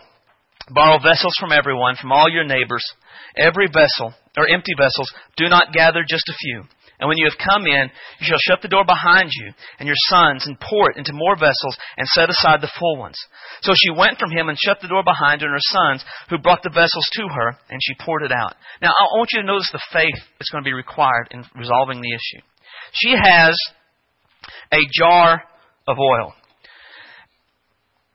[0.73, 2.85] borrow vessels from everyone, from all your neighbors,
[3.37, 6.65] every vessel, or empty vessels, do not gather just a few.
[7.01, 7.89] And when you have come in,
[8.21, 11.35] you shall shut the door behind you and your sons, and pour it into more
[11.35, 13.17] vessels, and set aside the full ones.
[13.63, 16.39] So she went from him and shut the door behind her and her sons, who
[16.39, 18.55] brought the vessels to her, and she poured it out.
[18.83, 22.03] Now, I want you to notice the faith that's going to be required in resolving
[22.03, 22.45] the issue.
[22.93, 23.57] She has
[24.71, 25.43] a jar
[25.89, 26.35] of oil.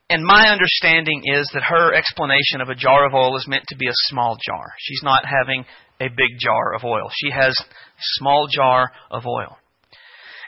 [0.10, 3.78] And my understanding is that her explanation of a jar of oil is meant to
[3.78, 4.66] be a small jar.
[4.78, 5.66] She's not having
[6.00, 7.10] a big jar of oil.
[7.12, 7.66] She has a
[8.18, 9.58] small jar of oil.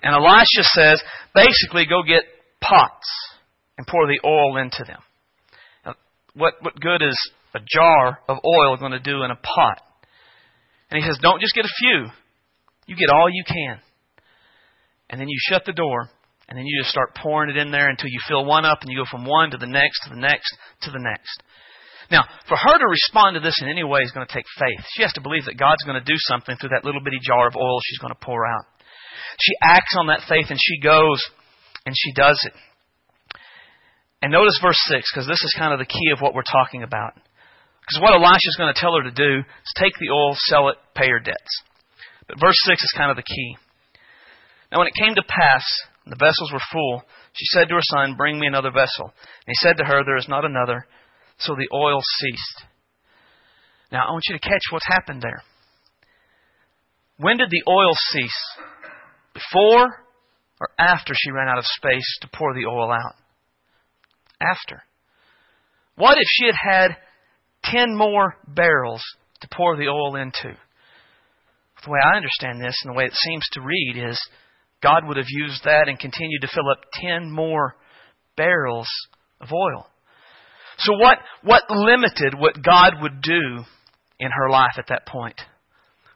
[0.04, 1.02] And Elisha says,
[1.34, 2.24] basically, go get
[2.62, 3.08] pots
[3.78, 5.00] and pour the oil into them.
[5.86, 5.96] Now,
[6.36, 7.18] what, what good is
[7.56, 9.82] a jar of oil going to do in a pot?
[10.92, 12.06] And he says, don't just get a few.
[12.86, 13.80] You get all you can.
[15.10, 16.10] And then you shut the door
[16.48, 18.92] and then you just start pouring it in there until you fill one up and
[18.92, 21.44] you go from one to the next, to the next, to the next.
[22.10, 24.80] Now, for her to respond to this in any way is going to take faith.
[24.96, 27.48] She has to believe that God's going to do something through that little bitty jar
[27.48, 28.64] of oil she's going to pour out.
[29.42, 31.20] She acts on that faith and she goes
[31.86, 32.54] and she does it.
[34.22, 36.82] And notice verse 6, because this is kind of the key of what we're talking
[36.82, 37.14] about.
[37.14, 40.70] Because what Elisha is going to tell her to do is take the oil, sell
[40.70, 41.54] it, pay her debts.
[42.28, 43.58] But verse 6 is kind of the key.
[44.72, 45.64] Now, when it came to pass
[46.10, 47.04] the vessels were full.
[47.34, 49.06] She said to her son, Bring me another vessel.
[49.06, 50.86] And he said to her, There is not another.
[51.40, 52.66] So the oil ceased.
[53.92, 55.44] Now, I want you to catch what's happened there.
[57.18, 58.58] When did the oil cease?
[59.34, 60.06] Before
[60.60, 63.16] or after she ran out of space to pour the oil out?
[64.42, 64.84] After.
[65.96, 66.98] What if she had had
[67.64, 69.04] ten more barrels
[69.42, 70.56] to pour the oil into?
[71.84, 74.20] The way I understand this and the way it seems to read is
[74.82, 77.76] God would have used that and continued to fill up ten more
[78.36, 78.88] barrels
[79.42, 79.88] of oil.
[80.80, 83.64] So what, what limited what God would do
[84.20, 85.40] in her life at that point?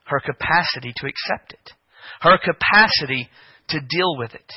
[0.05, 1.71] Her capacity to accept it.
[2.19, 3.29] Her capacity
[3.69, 4.51] to deal with it.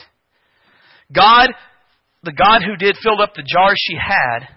[1.14, 1.50] God,
[2.22, 4.48] the God who did filled up the jars she had,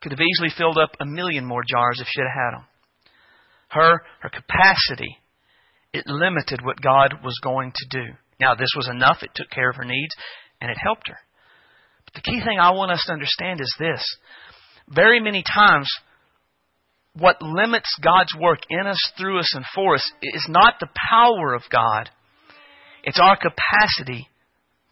[0.00, 2.66] could have easily filled up a million more jars if she'd had them.
[3.68, 5.18] Her, her capacity,
[5.92, 8.06] it limited what God was going to do.
[8.40, 9.18] Now, this was enough.
[9.22, 10.14] It took care of her needs,
[10.60, 11.18] and it helped her.
[12.04, 14.04] But the key thing I want us to understand is this.
[14.88, 15.90] Very many times,
[17.14, 21.54] what limits God's work in us, through us, and for us is not the power
[21.54, 22.10] of God.
[23.04, 24.28] It's our capacity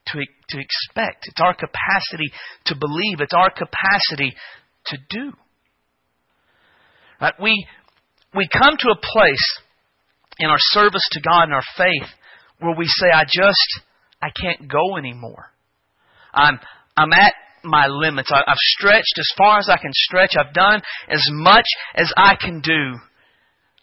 [0.07, 0.19] to,
[0.51, 1.27] to expect.
[1.27, 2.33] It's our capacity
[2.67, 3.21] to believe.
[3.21, 4.35] It's our capacity
[4.87, 5.33] to do.
[7.21, 7.35] Right?
[7.41, 7.67] We,
[8.35, 9.61] we come to a place
[10.39, 12.09] in our service to God and our faith
[12.65, 13.81] where we say, I just,
[14.21, 15.47] I can't go anymore.
[16.33, 16.59] I'm,
[16.97, 18.31] I'm at my limits.
[18.33, 20.33] I, I've stretched as far as I can stretch.
[20.39, 22.99] I've done as much as I can do.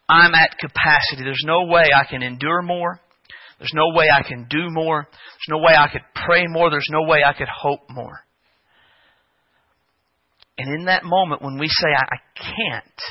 [0.09, 1.23] I'm at capacity.
[1.23, 2.99] There's no way I can endure more.
[3.59, 5.07] There's no way I can do more.
[5.11, 6.69] There's no way I could pray more.
[6.69, 8.19] There's no way I could hope more.
[10.57, 13.01] And in that moment when we say, I, I can't,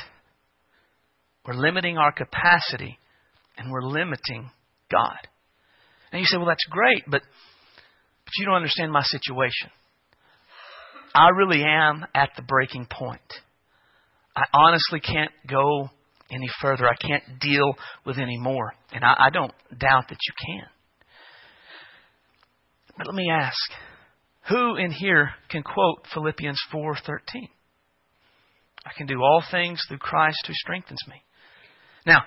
[1.45, 2.99] we're limiting our capacity
[3.57, 4.51] and we're limiting
[4.91, 5.17] God.
[6.11, 9.69] And you say, well, that's great, but, but you don't understand my situation.
[11.13, 13.21] I really am at the breaking point.
[14.35, 15.89] I honestly can't go
[16.31, 16.87] any further.
[16.87, 18.73] I can't deal with any more.
[18.93, 20.67] And I, I don't doubt that you can.
[22.97, 23.57] But let me ask,
[24.49, 27.49] who in here can quote Philippians 4:13?
[28.85, 31.15] I can do all things through Christ who strengthens me.
[32.05, 32.23] Now,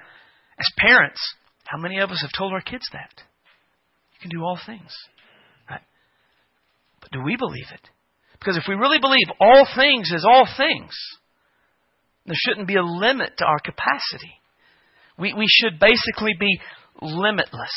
[0.59, 1.21] as parents,
[1.65, 3.11] how many of us have told our kids that?
[4.25, 4.91] Can do all things.
[5.69, 5.83] Right?
[7.03, 7.91] But do we believe it?
[8.39, 10.95] Because if we really believe all things is all things,
[12.25, 14.33] there shouldn't be a limit to our capacity.
[15.19, 16.59] We, we should basically be
[17.03, 17.77] limitless.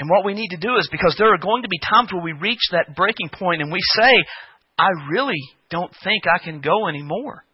[0.00, 2.24] And what we need to do is because there are going to be times where
[2.24, 4.16] we reach that breaking point and we say,
[4.76, 5.38] I really
[5.70, 7.44] don't think I can go anymore.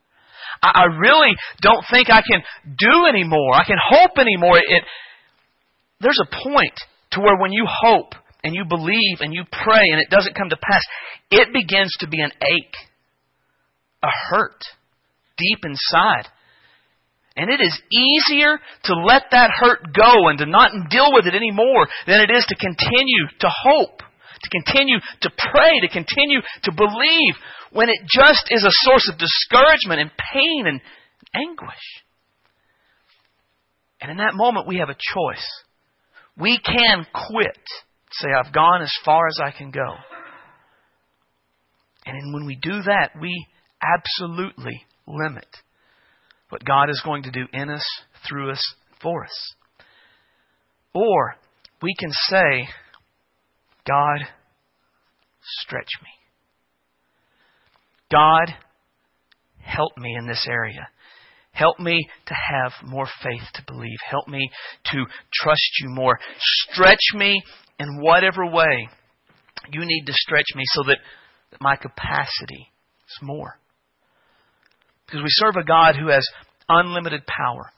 [0.63, 3.53] I, I really don't think I can do anymore.
[3.53, 4.57] I can hope anymore.
[4.57, 4.83] It,
[6.01, 6.73] there's a point
[7.13, 10.51] to where when you hope and you believe and you pray and it doesn't come
[10.51, 10.83] to pass,
[11.31, 12.77] it begins to be an ache,
[14.03, 14.63] a hurt
[15.37, 16.29] deep inside.
[17.37, 21.35] And it is easier to let that hurt go and to not deal with it
[21.35, 26.73] anymore than it is to continue to hope, to continue to pray, to continue to
[26.73, 27.35] believe
[27.71, 30.81] when it just is a source of discouragement and pain and
[31.35, 32.03] anguish.
[34.01, 35.47] And in that moment, we have a choice.
[36.39, 37.59] We can quit
[38.13, 39.95] Say, I've gone as far as I can go.
[42.07, 43.47] And when we do that, we
[43.83, 45.47] absolutely limit
[46.49, 47.85] what God is going to do in us,
[48.27, 49.55] through us, for us.
[50.95, 51.37] Or
[51.83, 52.69] we can say,
[53.87, 54.27] God,
[55.61, 56.09] stretch me.
[58.11, 58.55] God,
[59.61, 60.89] help me in this area.
[61.59, 63.99] Help me to have more faith to believe.
[64.09, 64.49] Help me
[64.93, 66.19] to trust you more.
[66.39, 67.43] Stretch me
[67.81, 68.89] in whatever way
[69.71, 70.99] you need to stretch me so that,
[71.61, 72.71] my capacity
[73.09, 73.59] is more.
[75.07, 76.25] Because we serve a God who has
[76.69, 77.73] unlimited power.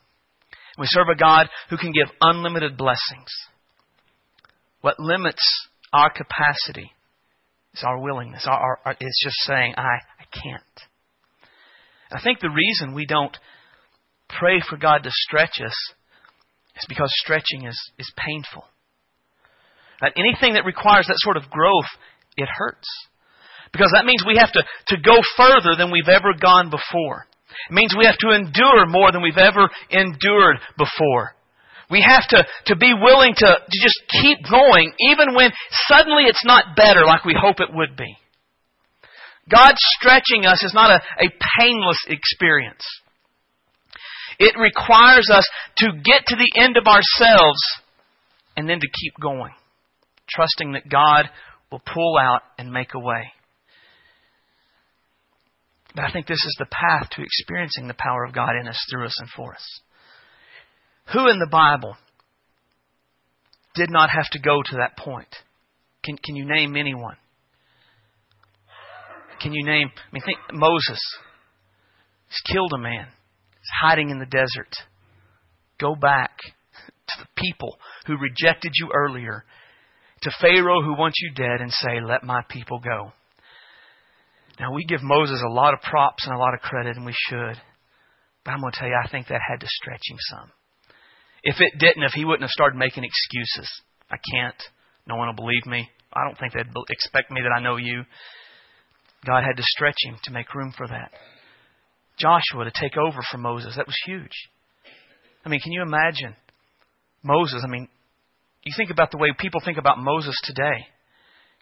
[0.77, 3.31] We serve a God who can give unlimited blessings.
[4.81, 6.91] What limits our capacity
[7.73, 8.45] is our willingness.
[8.47, 10.63] Our, our, our, it's just saying, I, I can't.
[12.13, 13.37] I think the reason we don't
[14.39, 15.75] pray for God to stretch us
[16.77, 18.65] is because stretching is, is painful.
[20.17, 21.91] Anything that requires that sort of growth,
[22.37, 22.89] it hurts.
[23.73, 27.27] Because that means we have to, to go further than we've ever gone before.
[27.69, 31.37] It means we have to endure more than we've ever endured before.
[31.91, 35.51] We have to, to be willing to, to just keep going even when
[35.89, 38.17] suddenly it's not better like we hope it would be.
[39.51, 41.29] God stretching us is not a, a
[41.59, 42.85] painless experience.
[44.41, 47.61] It requires us to get to the end of ourselves
[48.57, 49.53] and then to keep going
[50.31, 51.29] trusting that God
[51.71, 53.33] will pull out and make a way.
[55.95, 58.79] But I think this is the path to experiencing the power of God in us,
[58.91, 59.81] through us, and for us.
[61.13, 61.97] Who in the Bible
[63.75, 65.35] did not have to go to that point?
[66.05, 67.17] Can, can you name anyone?
[69.43, 71.01] Can you name, I mean, think Moses.
[72.29, 73.09] He's killed a man.
[73.83, 74.75] Hiding in the desert.
[75.79, 79.45] Go back to the people who rejected you earlier
[80.23, 83.13] to Pharaoh who wants you dead and say, Let my people go.
[84.59, 87.15] Now, we give Moses a lot of props and a lot of credit, and we
[87.17, 87.57] should.
[88.45, 90.51] But I'm going to tell you, I think that had to stretch him some.
[91.43, 93.71] If it didn't, if he wouldn't have started making excuses,
[94.11, 94.63] I can't.
[95.07, 95.89] No one will believe me.
[96.13, 98.05] I don't think they'd expect me that I know you.
[99.25, 101.13] God had to stretch him to make room for that.
[102.21, 104.49] Joshua to take over for Moses, that was huge.
[105.45, 106.37] I mean, can you imagine
[107.23, 107.63] Moses?
[107.65, 107.89] I mean,
[108.65, 110.87] you think about the way people think about Moses today.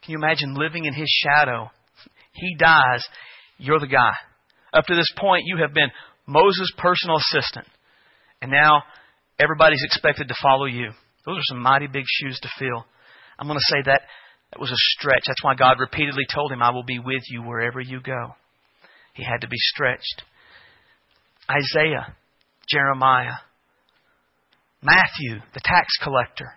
[0.02, 1.70] Can you imagine living in his shadow?
[2.32, 3.04] He dies,
[3.58, 4.12] you're the guy.
[4.72, 5.90] Up to this point, you have been
[6.26, 7.66] Moses' personal assistant.
[8.42, 8.82] And now
[9.38, 10.90] everybody's expected to follow you.
[11.24, 12.84] Those are some mighty big shoes to fill.
[13.38, 14.02] I'm going to say that
[14.52, 15.24] that was a stretch.
[15.26, 18.34] That's why God repeatedly told him, I will be with you wherever you go.
[19.14, 20.22] He had to be stretched.
[21.50, 22.14] Isaiah,
[22.68, 23.40] Jeremiah,
[24.82, 26.52] Matthew, the tax collector,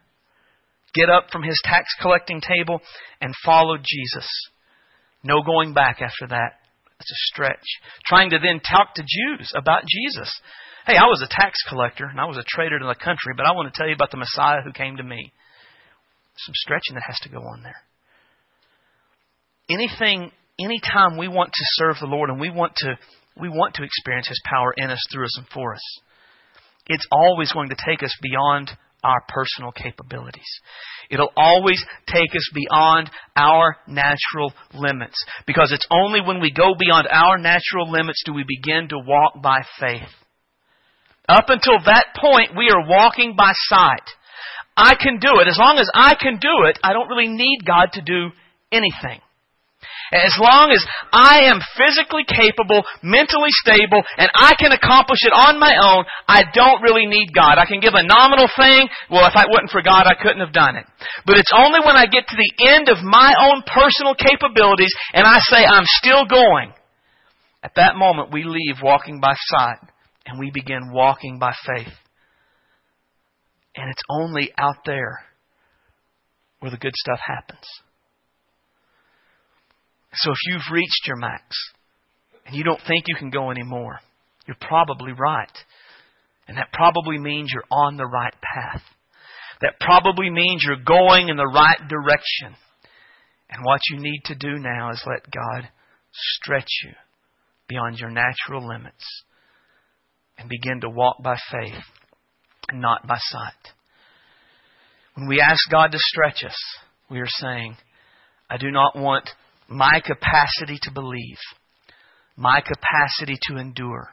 [0.93, 2.81] get up from his tax collecting table
[3.19, 4.27] and follow Jesus.
[5.23, 6.59] No going back after that.
[6.97, 7.65] That's a stretch.
[8.05, 10.31] Trying to then talk to Jews about Jesus.
[10.85, 13.45] Hey, I was a tax collector and I was a traitor to the country, but
[13.45, 15.31] I want to tell you about the Messiah who came to me.
[16.37, 17.77] Some stretching that has to go on there.
[19.69, 22.97] Anything, anytime we want to serve the Lord and we want to,
[23.39, 25.99] we want to experience His power in us, through us, and for us,
[26.87, 28.71] it's always going to take us beyond
[29.03, 30.47] our personal capabilities.
[31.09, 35.15] It'll always take us beyond our natural limits.
[35.47, 39.41] Because it's only when we go beyond our natural limits do we begin to walk
[39.41, 40.09] by faith.
[41.27, 44.03] Up until that point, we are walking by sight.
[44.75, 45.47] I can do it.
[45.47, 48.29] As long as I can do it, I don't really need God to do
[48.71, 49.21] anything.
[50.11, 50.83] As long as
[51.13, 56.43] I am physically capable, mentally stable, and I can accomplish it on my own, I
[56.53, 57.57] don't really need God.
[57.57, 58.91] I can give a nominal thing.
[59.09, 60.85] Well, if I wasn't for God, I couldn't have done it.
[61.25, 65.25] But it's only when I get to the end of my own personal capabilities and
[65.25, 66.73] I say I'm still going.
[67.63, 69.79] At that moment, we leave walking by sight
[70.25, 71.93] and we begin walking by faith.
[73.75, 75.23] And it's only out there
[76.59, 77.65] where the good stuff happens.
[80.21, 81.43] So if you've reached your max
[82.45, 83.99] and you don't think you can go anymore,
[84.47, 85.57] you're probably right.
[86.47, 88.83] And that probably means you're on the right path.
[89.61, 92.55] That probably means you're going in the right direction.
[93.49, 95.69] And what you need to do now is let God
[96.13, 96.91] stretch you
[97.67, 99.23] beyond your natural limits
[100.37, 101.81] and begin to walk by faith
[102.69, 103.73] and not by sight.
[105.15, 106.57] When we ask God to stretch us,
[107.09, 107.75] we are saying,
[108.49, 109.29] I do not want
[109.71, 111.37] my capacity to believe,
[112.35, 114.09] my capacity to endure,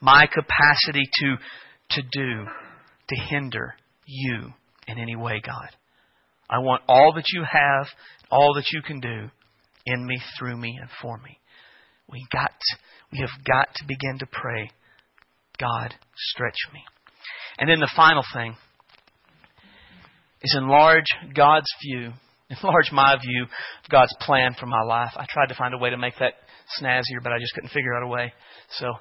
[0.00, 1.36] my capacity to,
[1.90, 2.44] to do,
[3.08, 4.52] to hinder you
[4.88, 5.68] in any way, God.
[6.50, 7.86] I want all that you have,
[8.30, 9.30] all that you can do
[9.86, 11.38] in me, through me, and for me.
[12.10, 12.52] We got,
[13.12, 14.70] we have got to begin to pray,
[15.58, 16.80] God, stretch me.
[17.58, 18.56] And then the final thing
[20.42, 22.12] is enlarge God's view
[22.50, 25.12] enlarge my view of God's plan for my life.
[25.16, 26.34] I tried to find a way to make that
[26.80, 28.32] snazzier, but I just couldn't figure out a way.
[28.70, 28.92] So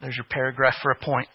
[0.00, 1.28] there's your paragraph for a point.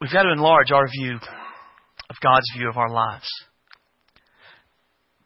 [0.00, 3.28] We've got to enlarge our view of God's view of our lives.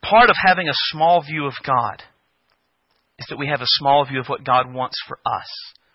[0.03, 2.03] Part of having a small view of God
[3.19, 5.49] is that we have a small view of what God wants for us,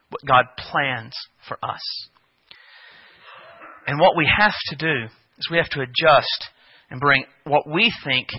[0.09, 1.13] what God plans
[1.47, 1.81] for us.
[3.87, 5.05] And what we have to do
[5.37, 6.49] is we have to adjust
[6.93, 8.29] and bring what we think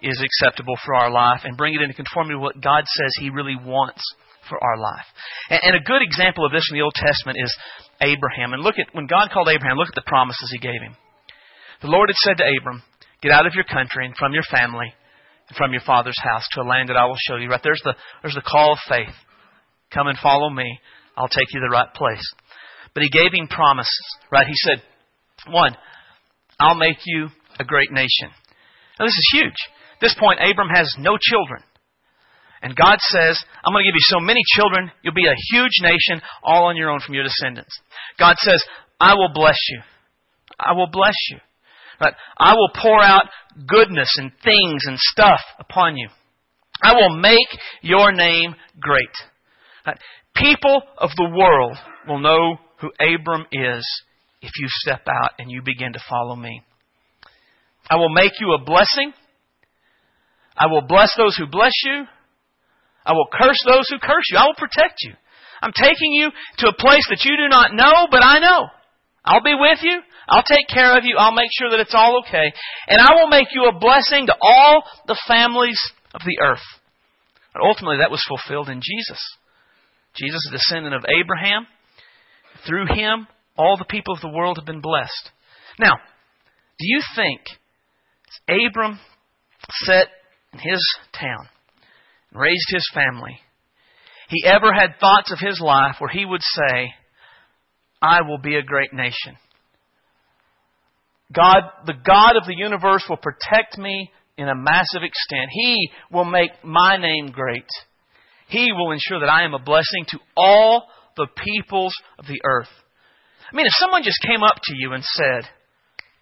[0.00, 3.28] is acceptable for our life and bring it into conformity with what God says He
[3.28, 4.00] really wants
[4.48, 5.04] for our life.
[5.50, 7.54] And, and, a good example of this in the Old Testament is
[8.00, 8.54] Abraham.
[8.54, 10.96] And look at when God called Abraham, look at the promises He gave him.
[11.82, 12.82] The Lord had said to Abram,
[13.20, 14.92] Get out of your country and from your family
[15.48, 17.50] and from your father's house to a land that I will show you.
[17.50, 19.14] Right there's the there's the call of faith.
[19.92, 20.80] Come and follow me.
[21.16, 22.24] I'll take you to the right place.
[22.94, 24.46] But he gave him promises, right?
[24.46, 24.82] He said,
[25.52, 25.76] one,
[26.58, 27.28] I'll make you
[27.58, 28.30] a great nation.
[28.98, 29.58] Now, this is huge.
[29.94, 31.62] At this point, Abram has no children.
[32.62, 35.82] And God says, I'm going to give you so many children, you'll be a huge
[35.82, 37.78] nation, all on your own from your descendants.
[38.18, 38.64] God says,
[38.98, 39.80] I will bless you.
[40.58, 41.38] I will bless you.
[42.00, 42.14] Right?
[42.38, 43.24] I will pour out
[43.66, 46.08] goodness and things and stuff upon you.
[46.82, 47.48] I will make
[47.82, 49.04] your name great.
[50.34, 51.76] People of the world
[52.08, 53.86] will know who Abram is
[54.42, 56.62] if you step out and you begin to follow me.
[57.88, 59.12] I will make you a blessing.
[60.56, 62.04] I will bless those who bless you.
[63.04, 64.38] I will curse those who curse you.
[64.38, 65.12] I will protect you.
[65.60, 68.68] I'm taking you to a place that you do not know, but I know.
[69.24, 70.00] I'll be with you.
[70.28, 71.16] I'll take care of you.
[71.18, 72.52] I'll make sure that it's all okay.
[72.88, 75.80] And I will make you a blessing to all the families
[76.14, 76.64] of the earth.
[77.52, 79.20] But ultimately, that was fulfilled in Jesus.
[80.16, 81.66] Jesus is a descendant of Abraham.
[82.66, 83.26] Through him,
[83.56, 85.30] all the people of the world have been blessed.
[85.78, 85.94] Now,
[86.78, 87.40] do you think
[88.48, 88.98] Abram
[89.70, 90.08] sat
[90.52, 90.82] in his
[91.12, 91.48] town
[92.30, 93.38] and raised his family,
[94.28, 96.90] he ever had thoughts of his life where he would say,
[98.00, 99.36] I will be a great nation.
[101.32, 105.50] God, the God of the universe will protect me in a massive extent.
[105.50, 107.66] He will make my name great.
[108.48, 112.68] He will ensure that I am a blessing to all the peoples of the earth.
[113.50, 115.48] I mean, if someone just came up to you and said,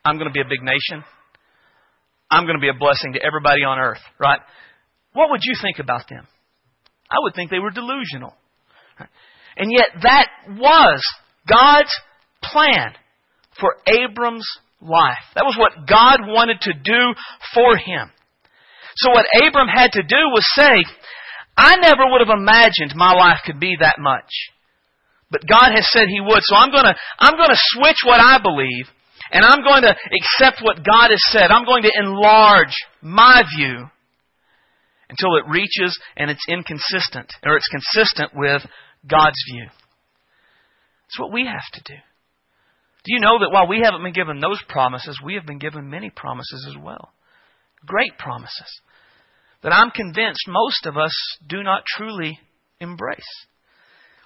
[0.05, 1.05] I'm going to be a big nation,
[2.33, 4.41] I'm going to be a blessing to everybody on earth, right?
[5.13, 6.27] What would you think about them?
[7.11, 8.35] I would think they were delusional.
[9.57, 11.03] And yet, that was
[11.47, 11.93] God's
[12.43, 12.95] plan
[13.61, 14.49] for Abram's
[14.81, 15.21] life.
[15.35, 17.13] That was what God wanted to do
[17.55, 18.11] for him.
[18.97, 20.85] So what Abram had to do was say,
[21.57, 24.31] I never would have imagined my life could be that much.
[25.31, 28.87] But God has said He would, so I'm gonna, I'm gonna switch what I believe,
[29.33, 31.51] and I'm going to accept what God has said.
[31.51, 33.87] I'm going to enlarge my view
[35.09, 38.63] until it reaches and it's inconsistent, or it's consistent with
[39.09, 39.67] God's view.
[39.67, 41.99] That's what we have to do.
[43.05, 45.91] Do you know that while we haven't been given those promises, we have been given
[45.91, 47.13] many promises as well?
[47.85, 48.81] Great promises
[49.63, 51.13] that I'm convinced most of us
[51.49, 52.39] do not truly
[52.81, 53.47] embrace.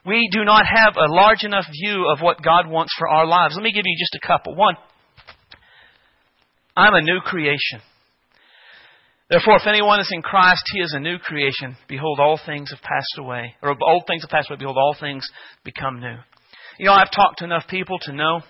[0.04, 3.54] We do not have a large enough view of what God wants for our lives.
[3.54, 4.54] Let me give you just a couple.
[4.54, 4.76] One,
[6.76, 7.80] I'm a new creation.
[9.28, 11.76] Therefore, if anyone is in Christ, he is a new creation.
[11.88, 13.54] Behold, all things have passed away.
[13.62, 14.58] Or old things have passed away.
[14.58, 15.26] Behold, all things
[15.64, 16.16] become new.
[16.78, 18.40] You know, I've talked to enough people to know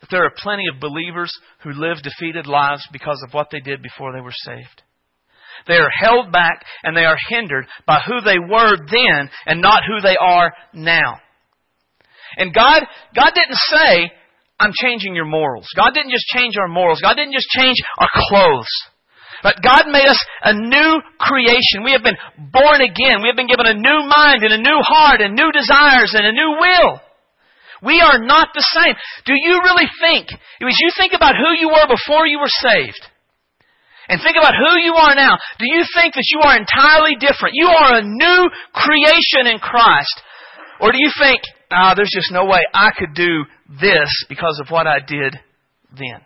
[0.00, 1.32] that there are plenty of believers
[1.62, 4.82] who live defeated lives because of what they did before they were saved.
[5.66, 9.82] They are held back and they are hindered by who they were then and not
[9.86, 11.18] who they are now.
[12.36, 12.82] And God,
[13.14, 14.10] God didn't say,
[14.60, 15.66] I'm changing your morals.
[15.74, 17.00] God didn't just change our morals.
[17.00, 18.68] God didn't just change our clothes.
[19.42, 21.80] But God made us a new creation.
[21.80, 23.24] We have been born again.
[23.24, 26.28] We have been given a new mind and a new heart and new desires and
[26.28, 27.00] a new will.
[27.80, 28.92] We are not the same.
[29.24, 33.00] Do you really think, as you think about who you were before you were saved,
[34.10, 37.54] and think about who you are now, do you think that you are entirely different?
[37.54, 38.40] You are a new
[38.74, 40.20] creation in Christ.
[40.80, 41.40] Or do you think,
[41.70, 43.44] ah, there's just no way I could do
[43.80, 45.36] this because of what I did
[45.96, 46.20] then?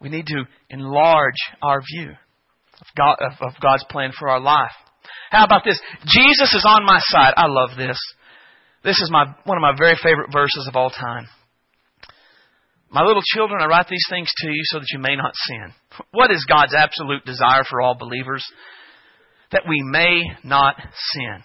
[0.00, 4.72] We need to enlarge our view of, God, of, of God's plan for our life.
[5.30, 5.80] How about this?
[6.04, 7.34] Jesus is on my side.
[7.36, 7.98] I love this.
[8.84, 11.26] This is my, one of my very favorite verses of all time.
[12.90, 15.72] My little children, I write these things to you so that you may not sin.
[16.12, 18.44] What is God's absolute desire for all believers?
[19.52, 20.76] That we may not
[21.12, 21.42] sin.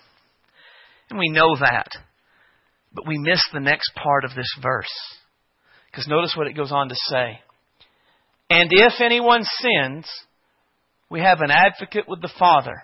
[1.10, 1.88] And we know that.
[2.94, 4.88] But we miss the next part of this verse.
[5.92, 7.40] Because notice what it goes on to say.
[8.50, 10.08] And if anyone sins,
[11.10, 12.84] we have an advocate with the Father,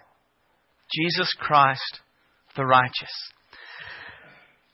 [0.94, 2.02] Jesus Christ
[2.56, 3.12] the righteous.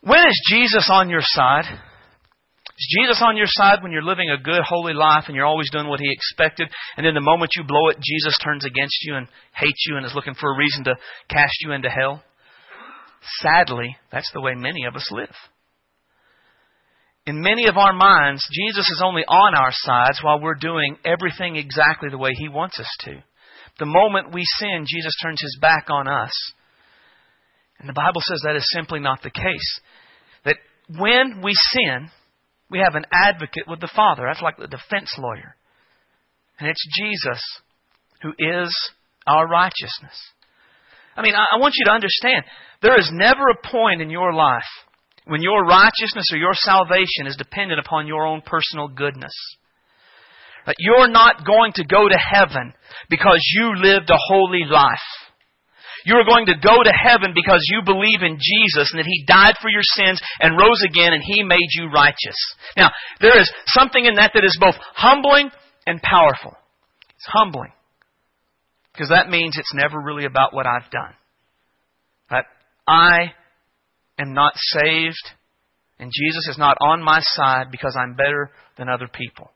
[0.01, 1.65] When is Jesus on your side?
[1.65, 5.69] Is Jesus on your side when you're living a good, holy life and you're always
[5.71, 9.15] doing what He expected, and then the moment you blow it, Jesus turns against you
[9.15, 10.95] and hates you and is looking for a reason to
[11.29, 12.23] cast you into hell?
[13.39, 15.35] Sadly, that's the way many of us live.
[17.27, 21.55] In many of our minds, Jesus is only on our sides while we're doing everything
[21.55, 23.23] exactly the way He wants us to.
[23.77, 26.31] The moment we sin, Jesus turns His back on us.
[27.79, 29.79] And the Bible says that is simply not the case.
[30.45, 30.57] That
[30.97, 32.09] when we sin,
[32.71, 34.23] we have an advocate with the Father.
[34.25, 35.55] That's like the defense lawyer.
[36.59, 37.41] And it's Jesus
[38.21, 38.91] who is
[39.27, 40.17] our righteousness.
[41.15, 42.45] I mean, I want you to understand
[42.81, 44.67] there is never a point in your life
[45.25, 49.33] when your righteousness or your salvation is dependent upon your own personal goodness.
[50.65, 52.73] That you're not going to go to heaven
[53.09, 55.07] because you lived a holy life.
[56.05, 59.25] You are going to go to heaven because you believe in Jesus and that He
[59.27, 62.37] died for your sins and rose again and He made you righteous.
[62.75, 62.89] Now,
[63.19, 65.51] there is something in that that is both humbling
[65.85, 66.55] and powerful.
[67.15, 67.71] It's humbling.
[69.01, 71.15] Because that means it's never really about what I've done.
[72.29, 72.45] That
[72.87, 73.33] I
[74.19, 75.31] am not saved
[75.97, 79.49] and Jesus is not on my side because I'm better than other people.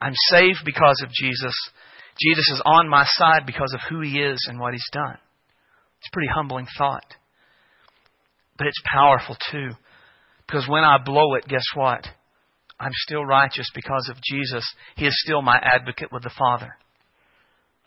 [0.00, 1.54] I'm saved because of Jesus
[2.22, 5.18] Jesus is on my side because of who he is and what he's done.
[5.98, 7.16] It's a pretty humbling thought.
[8.56, 9.70] But it's powerful too.
[10.46, 12.06] Because when I blow it, guess what?
[12.78, 14.64] I'm still righteous because of Jesus.
[14.94, 16.76] He is still my advocate with the Father.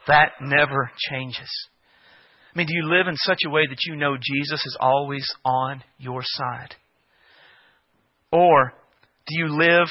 [0.07, 1.49] That never changes.
[2.53, 5.27] I mean, do you live in such a way that you know Jesus is always
[5.45, 6.75] on your side?
[8.31, 8.73] Or
[9.27, 9.87] do you live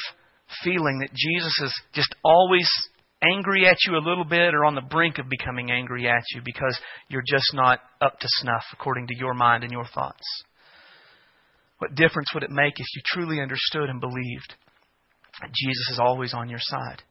[0.63, 2.69] feeling that Jesus is just always
[3.21, 6.41] angry at you a little bit or on the brink of becoming angry at you
[6.43, 6.77] because
[7.09, 10.23] you're just not up to snuff according to your mind and your thoughts?
[11.79, 14.55] What difference would it make if you truly understood and believed
[15.41, 17.03] that Jesus is always on your side?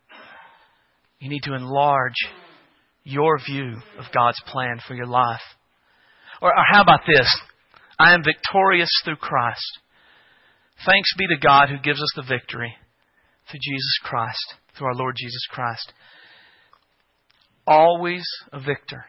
[1.20, 2.14] You need to enlarge
[3.06, 5.40] your view of God's plan for your life.
[6.42, 7.28] Or, or how about this?
[7.98, 9.78] I am victorious through Christ.
[10.84, 12.74] Thanks be to God who gives us the victory
[13.48, 15.92] through Jesus Christ, through our Lord Jesus Christ.
[17.64, 19.04] Always a victor.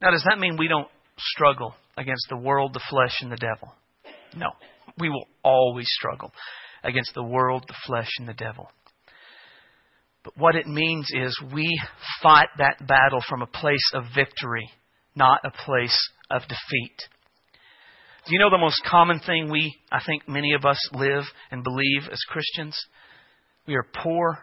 [0.00, 3.74] Now, does that mean we don't struggle against the world, the flesh, and the devil?
[4.36, 4.50] No.
[4.98, 6.32] We will always struggle
[6.84, 8.70] against the world, the flesh, and the devil.
[10.26, 11.80] But what it means is we
[12.20, 14.68] fought that battle from a place of victory,
[15.14, 15.96] not a place
[16.28, 16.96] of defeat.
[18.26, 21.22] Do you know the most common thing we, I think many of us live
[21.52, 22.76] and believe as Christians?
[23.68, 24.40] We are poor,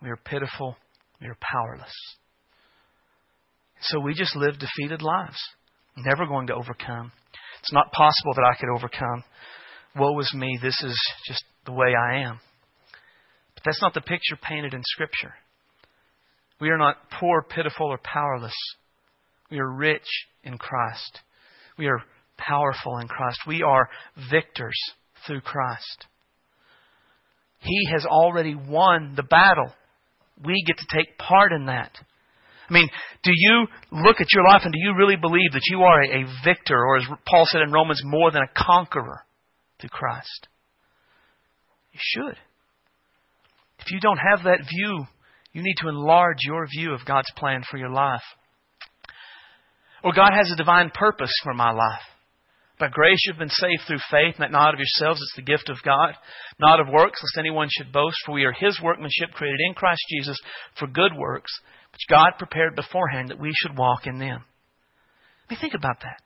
[0.00, 0.76] we are pitiful,
[1.20, 1.92] we are powerless.
[3.82, 5.38] So we just live defeated lives,
[5.98, 7.12] never going to overcome.
[7.60, 9.22] It's not possible that I could overcome.
[9.94, 12.40] Woe is me, this is just the way I am.
[13.60, 15.34] But that's not the picture painted in Scripture.
[16.60, 18.54] We are not poor, pitiful, or powerless.
[19.50, 20.06] We are rich
[20.44, 21.20] in Christ.
[21.78, 22.02] We are
[22.36, 23.40] powerful in Christ.
[23.46, 23.88] We are
[24.30, 24.76] victors
[25.26, 26.06] through Christ.
[27.60, 29.72] He has already won the battle.
[30.42, 31.92] We get to take part in that.
[32.68, 32.88] I mean,
[33.22, 36.24] do you look at your life and do you really believe that you are a,
[36.44, 39.24] victor, or as Paul said in Romans, more than a conqueror
[39.80, 40.46] through Christ?
[41.92, 42.36] You should.
[43.80, 45.06] If you don't have that view,
[45.52, 48.22] you need to enlarge your view of God's plan for your life.
[50.02, 52.02] Or God has a divine purpose for my life.
[52.78, 55.76] By grace you've been saved through faith, that not of yourselves, it's the gift of
[55.84, 56.14] God,
[56.58, 60.00] not of works, lest anyone should boast, for we are His workmanship created in Christ
[60.08, 60.38] Jesus
[60.78, 61.52] for good works,
[61.92, 64.40] which God prepared beforehand that we should walk in them.
[64.40, 66.22] I mean, think about that.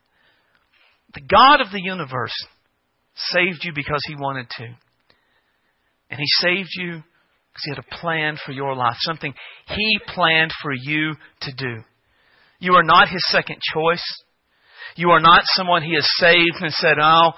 [1.15, 2.35] The God of the universe
[3.17, 4.67] saved you because He wanted to.
[6.11, 7.03] And He saved you
[7.55, 9.33] because He had a plan for your life, something
[9.69, 11.83] He planned for you to do.
[12.59, 14.05] You are not His second choice.
[14.97, 17.33] You are not someone He has saved and said, Oh,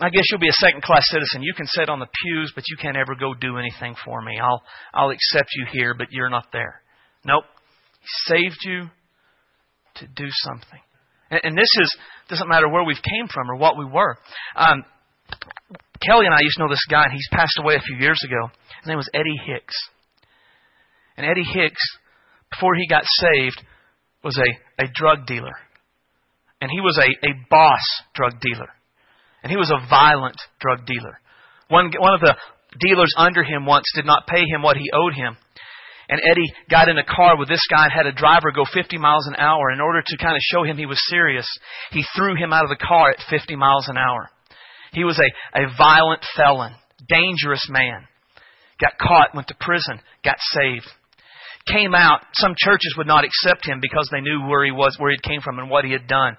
[0.00, 1.42] I guess you'll be a second class citizen.
[1.42, 4.38] You can sit on the pews, but you can't ever go do anything for me.
[4.42, 4.62] I'll,
[4.92, 6.82] I'll accept you here, but you're not there.
[7.24, 7.44] Nope.
[8.00, 8.90] He saved you
[9.96, 10.80] to do something.
[11.30, 11.96] And, and this is,
[12.28, 14.16] doesn't matter where we've came from or what we were.
[14.56, 14.84] Um,
[16.06, 18.20] Kelly and I used to know this guy, and he's passed away a few years
[18.24, 18.50] ago.
[18.82, 19.74] His name was Eddie Hicks.
[21.16, 21.82] And Eddie Hicks,
[22.50, 23.62] before he got saved,
[24.22, 25.54] was a, a drug dealer.
[26.60, 27.82] And he was a, a boss
[28.14, 28.68] drug dealer.
[29.42, 31.20] And he was a violent drug dealer.
[31.68, 32.34] One, one of the
[32.80, 35.36] dealers under him once did not pay him what he owed him.
[36.08, 38.98] And Eddie got in a car with this guy and had a driver go 50
[38.98, 39.70] miles an hour.
[39.70, 41.46] In order to kind of show him he was serious,
[41.92, 44.28] he threw him out of the car at 50 miles an hour.
[44.94, 46.74] He was a, a violent felon,
[47.08, 48.06] dangerous man.
[48.80, 50.86] Got caught, went to prison, got saved.
[51.66, 55.10] Came out, some churches would not accept him because they knew where he was, where
[55.10, 56.36] he came from and what he had done.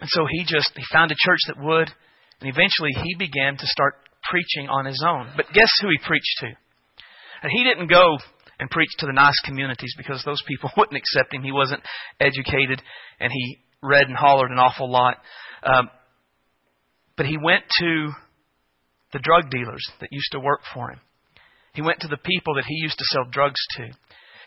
[0.00, 1.90] And so he just, he found a church that would,
[2.40, 3.94] and eventually he began to start
[4.28, 5.28] preaching on his own.
[5.36, 6.46] But guess who he preached to?
[7.42, 8.16] And he didn't go
[8.58, 11.42] and preach to the nice communities because those people wouldn't accept him.
[11.42, 11.82] He wasn't
[12.20, 12.80] educated
[13.20, 15.18] and he read and hollered an awful lot.
[15.62, 15.90] Um,
[17.16, 18.10] but he went to
[19.12, 21.00] the drug dealers that used to work for him.
[21.72, 23.88] He went to the people that he used to sell drugs to.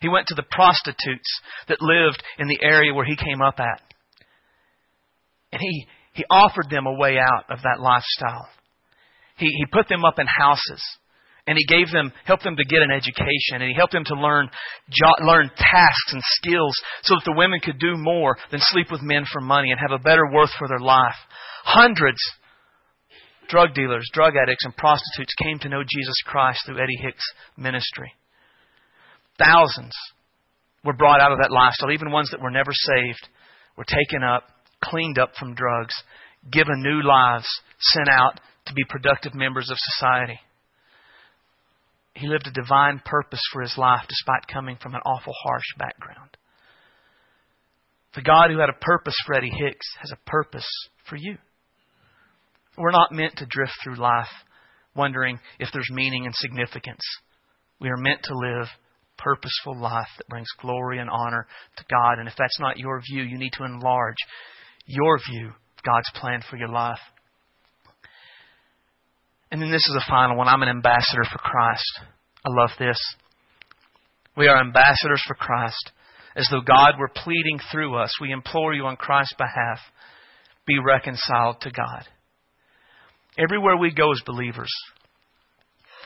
[0.02, 3.82] He went to the prostitutes that lived in the area where he came up at.
[5.52, 8.48] And he, he offered them a way out of that lifestyle.
[9.38, 10.84] He, he put them up in houses.
[11.48, 13.62] And he gave them, helped them to get an education.
[13.62, 14.50] And he helped them to learn,
[15.22, 19.24] learn tasks and skills so that the women could do more than sleep with men
[19.32, 21.16] for money and have a better worth for their life.
[21.64, 22.20] Hundreds
[23.48, 28.12] drug dealers, drug addicts, and prostitutes came to know Jesus Christ through Eddie Hicks' ministry.
[29.38, 29.94] Thousands
[30.84, 33.28] were brought out of that lifestyle, even ones that were never saved,
[33.76, 34.44] were taken up,
[34.84, 35.94] cleaned up from drugs,
[36.52, 37.48] given new lives,
[37.80, 40.40] sent out to be productive members of society.
[42.14, 46.36] He lived a divine purpose for his life despite coming from an awful harsh background.
[48.16, 50.68] The God who had a purpose for Eddie Hicks has a purpose
[51.08, 51.38] for you.
[52.78, 54.28] We're not meant to drift through life
[54.96, 57.02] wondering if there's meaning and significance.
[57.80, 58.68] We are meant to live
[59.18, 61.48] purposeful life that brings glory and honor
[61.78, 62.20] to God.
[62.20, 64.18] And if that's not your view, you need to enlarge
[64.86, 67.00] your view of God's plan for your life.
[69.52, 70.48] And then this is a final one.
[70.48, 72.00] I'm an ambassador for Christ.
[72.46, 73.00] I love this.
[74.36, 75.92] We are ambassadors for Christ.
[76.36, 79.80] As though God were pleading through us, we implore you on Christ's behalf,
[80.68, 82.06] be reconciled to God.
[83.38, 84.72] Everywhere we go as believers,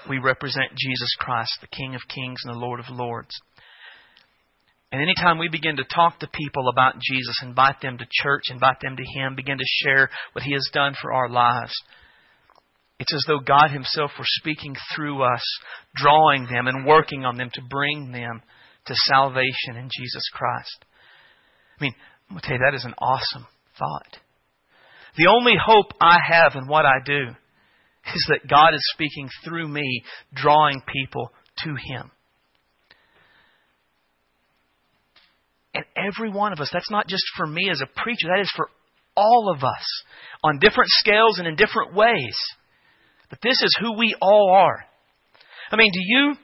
[0.10, 3.40] we represent Jesus Christ, the King of Kings and the Lord of Lords.
[4.92, 8.82] And anytime we begin to talk to people about Jesus, invite them to church, invite
[8.82, 11.74] them to Him, begin to share what He has done for our lives,
[13.02, 15.42] it's as though God Himself were speaking through us,
[15.96, 18.44] drawing them and working on them to bring them
[18.86, 20.86] to salvation in Jesus Christ.
[21.80, 21.96] I mean,
[22.30, 23.48] I'm going to tell you, that is an awesome
[23.80, 24.21] thought.
[25.18, 27.28] The only hope I have in what I do
[28.16, 30.04] is that God is speaking through me,
[30.34, 31.32] drawing people
[31.64, 32.12] to Him.
[35.74, 38.52] And every one of us, that's not just for me as a preacher, that is
[38.56, 38.70] for
[39.16, 40.04] all of us
[40.44, 42.36] on different scales and in different ways.
[43.30, 44.86] But this is who we all are.
[45.72, 46.36] I mean, do you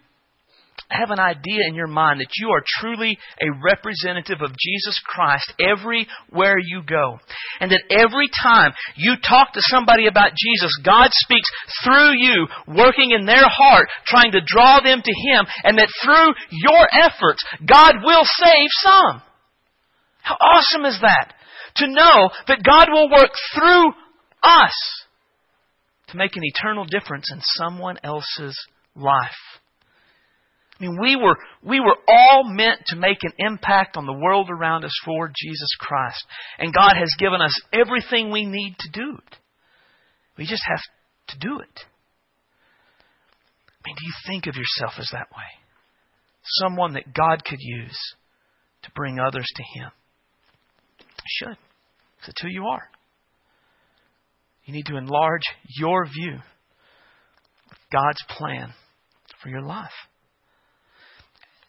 [0.89, 5.53] have an idea in your mind that you are truly a representative of Jesus Christ
[5.59, 7.19] everywhere you go.
[7.59, 11.49] And that every time you talk to somebody about Jesus, God speaks
[11.83, 16.33] through you, working in their heart, trying to draw them to Him, and that through
[16.51, 19.21] your efforts, God will save some.
[20.21, 21.33] How awesome is that?
[21.77, 23.91] To know that God will work through
[24.43, 24.73] us
[26.09, 28.57] to make an eternal difference in someone else's
[28.95, 29.56] life.
[30.79, 34.49] I mean, we were, we were all meant to make an impact on the world
[34.49, 36.23] around us for Jesus Christ.
[36.59, 39.35] And God has given us everything we need to do it.
[40.37, 40.81] We just have
[41.29, 41.79] to do it.
[43.69, 45.45] I mean, do you think of yourself as that way?
[46.43, 47.97] Someone that God could use
[48.83, 49.91] to bring others to Him.
[50.99, 51.57] You should.
[52.25, 52.89] That's who you are.
[54.65, 55.43] You need to enlarge
[55.79, 56.33] your view
[57.71, 58.73] of God's plan
[59.41, 59.89] for your life.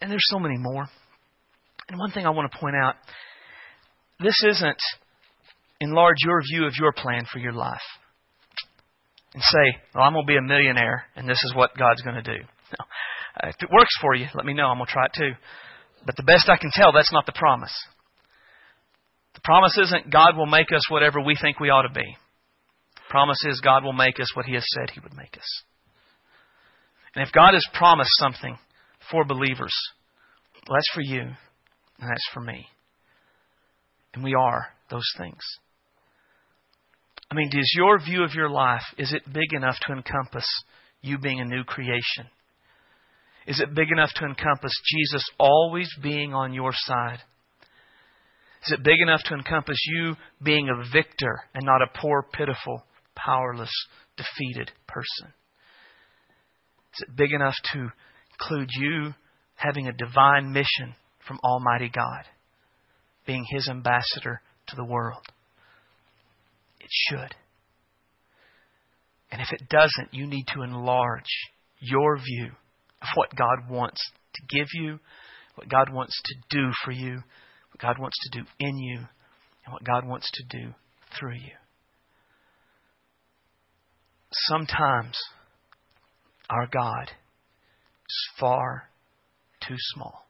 [0.01, 0.87] And there's so many more.
[1.89, 2.95] And one thing I want to point out
[4.21, 4.79] this isn't
[5.81, 7.81] enlarge your view of your plan for your life
[9.33, 12.17] and say, well, I'm going to be a millionaire and this is what God's going
[12.17, 12.39] to do.
[12.39, 12.85] No.
[13.41, 14.67] Uh, if it works for you, let me know.
[14.67, 15.33] I'm going to try it too.
[16.05, 17.75] But the best I can tell, that's not the promise.
[19.35, 22.17] The promise isn't God will make us whatever we think we ought to be.
[22.97, 25.63] The promise is God will make us what He has said He would make us.
[27.15, 28.59] And if God has promised something,
[29.11, 29.75] for believers.
[30.69, 32.67] Well, that's for you, and that's for me.
[34.15, 35.41] And we are those things.
[37.31, 40.47] I mean, does your view of your life, is it big enough to encompass
[41.03, 42.27] you being a new creation?
[43.47, 47.19] Is it big enough to encompass Jesus always being on your side?
[48.67, 52.85] Is it big enough to encompass you being a victor and not a poor, pitiful,
[53.15, 53.71] powerless,
[54.17, 55.33] defeated person?
[56.95, 57.89] Is it big enough to
[58.41, 59.15] include you
[59.57, 60.95] having a divine mission
[61.27, 62.25] from Almighty God,
[63.27, 65.23] being His ambassador to the world.
[66.81, 67.35] It should.
[69.31, 71.29] And if it doesn't, you need to enlarge
[71.81, 72.47] your view
[73.03, 74.01] of what God wants
[74.35, 74.99] to give you,
[75.55, 77.15] what God wants to do for you,
[77.71, 80.73] what God wants to do in you, and what God wants to do
[81.19, 81.53] through you.
[84.33, 85.19] Sometimes
[86.49, 87.11] our God
[88.09, 88.85] is far
[89.67, 90.27] too small.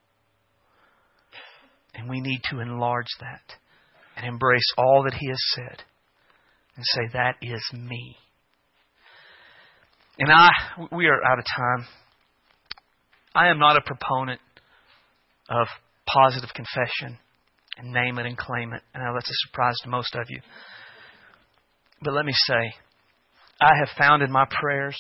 [1.95, 3.57] And we need to enlarge that
[4.16, 5.83] and embrace all that He has said
[6.76, 8.16] and say, That is me.
[10.18, 10.51] And I,
[10.93, 11.87] we are out of time.
[13.35, 14.41] I am not a proponent
[15.49, 15.66] of
[16.07, 17.18] positive confession
[17.76, 18.83] and name it and claim it.
[18.95, 20.41] I know that's a surprise to most of you.
[22.03, 22.74] But let me say,
[23.61, 24.97] I have found in my prayers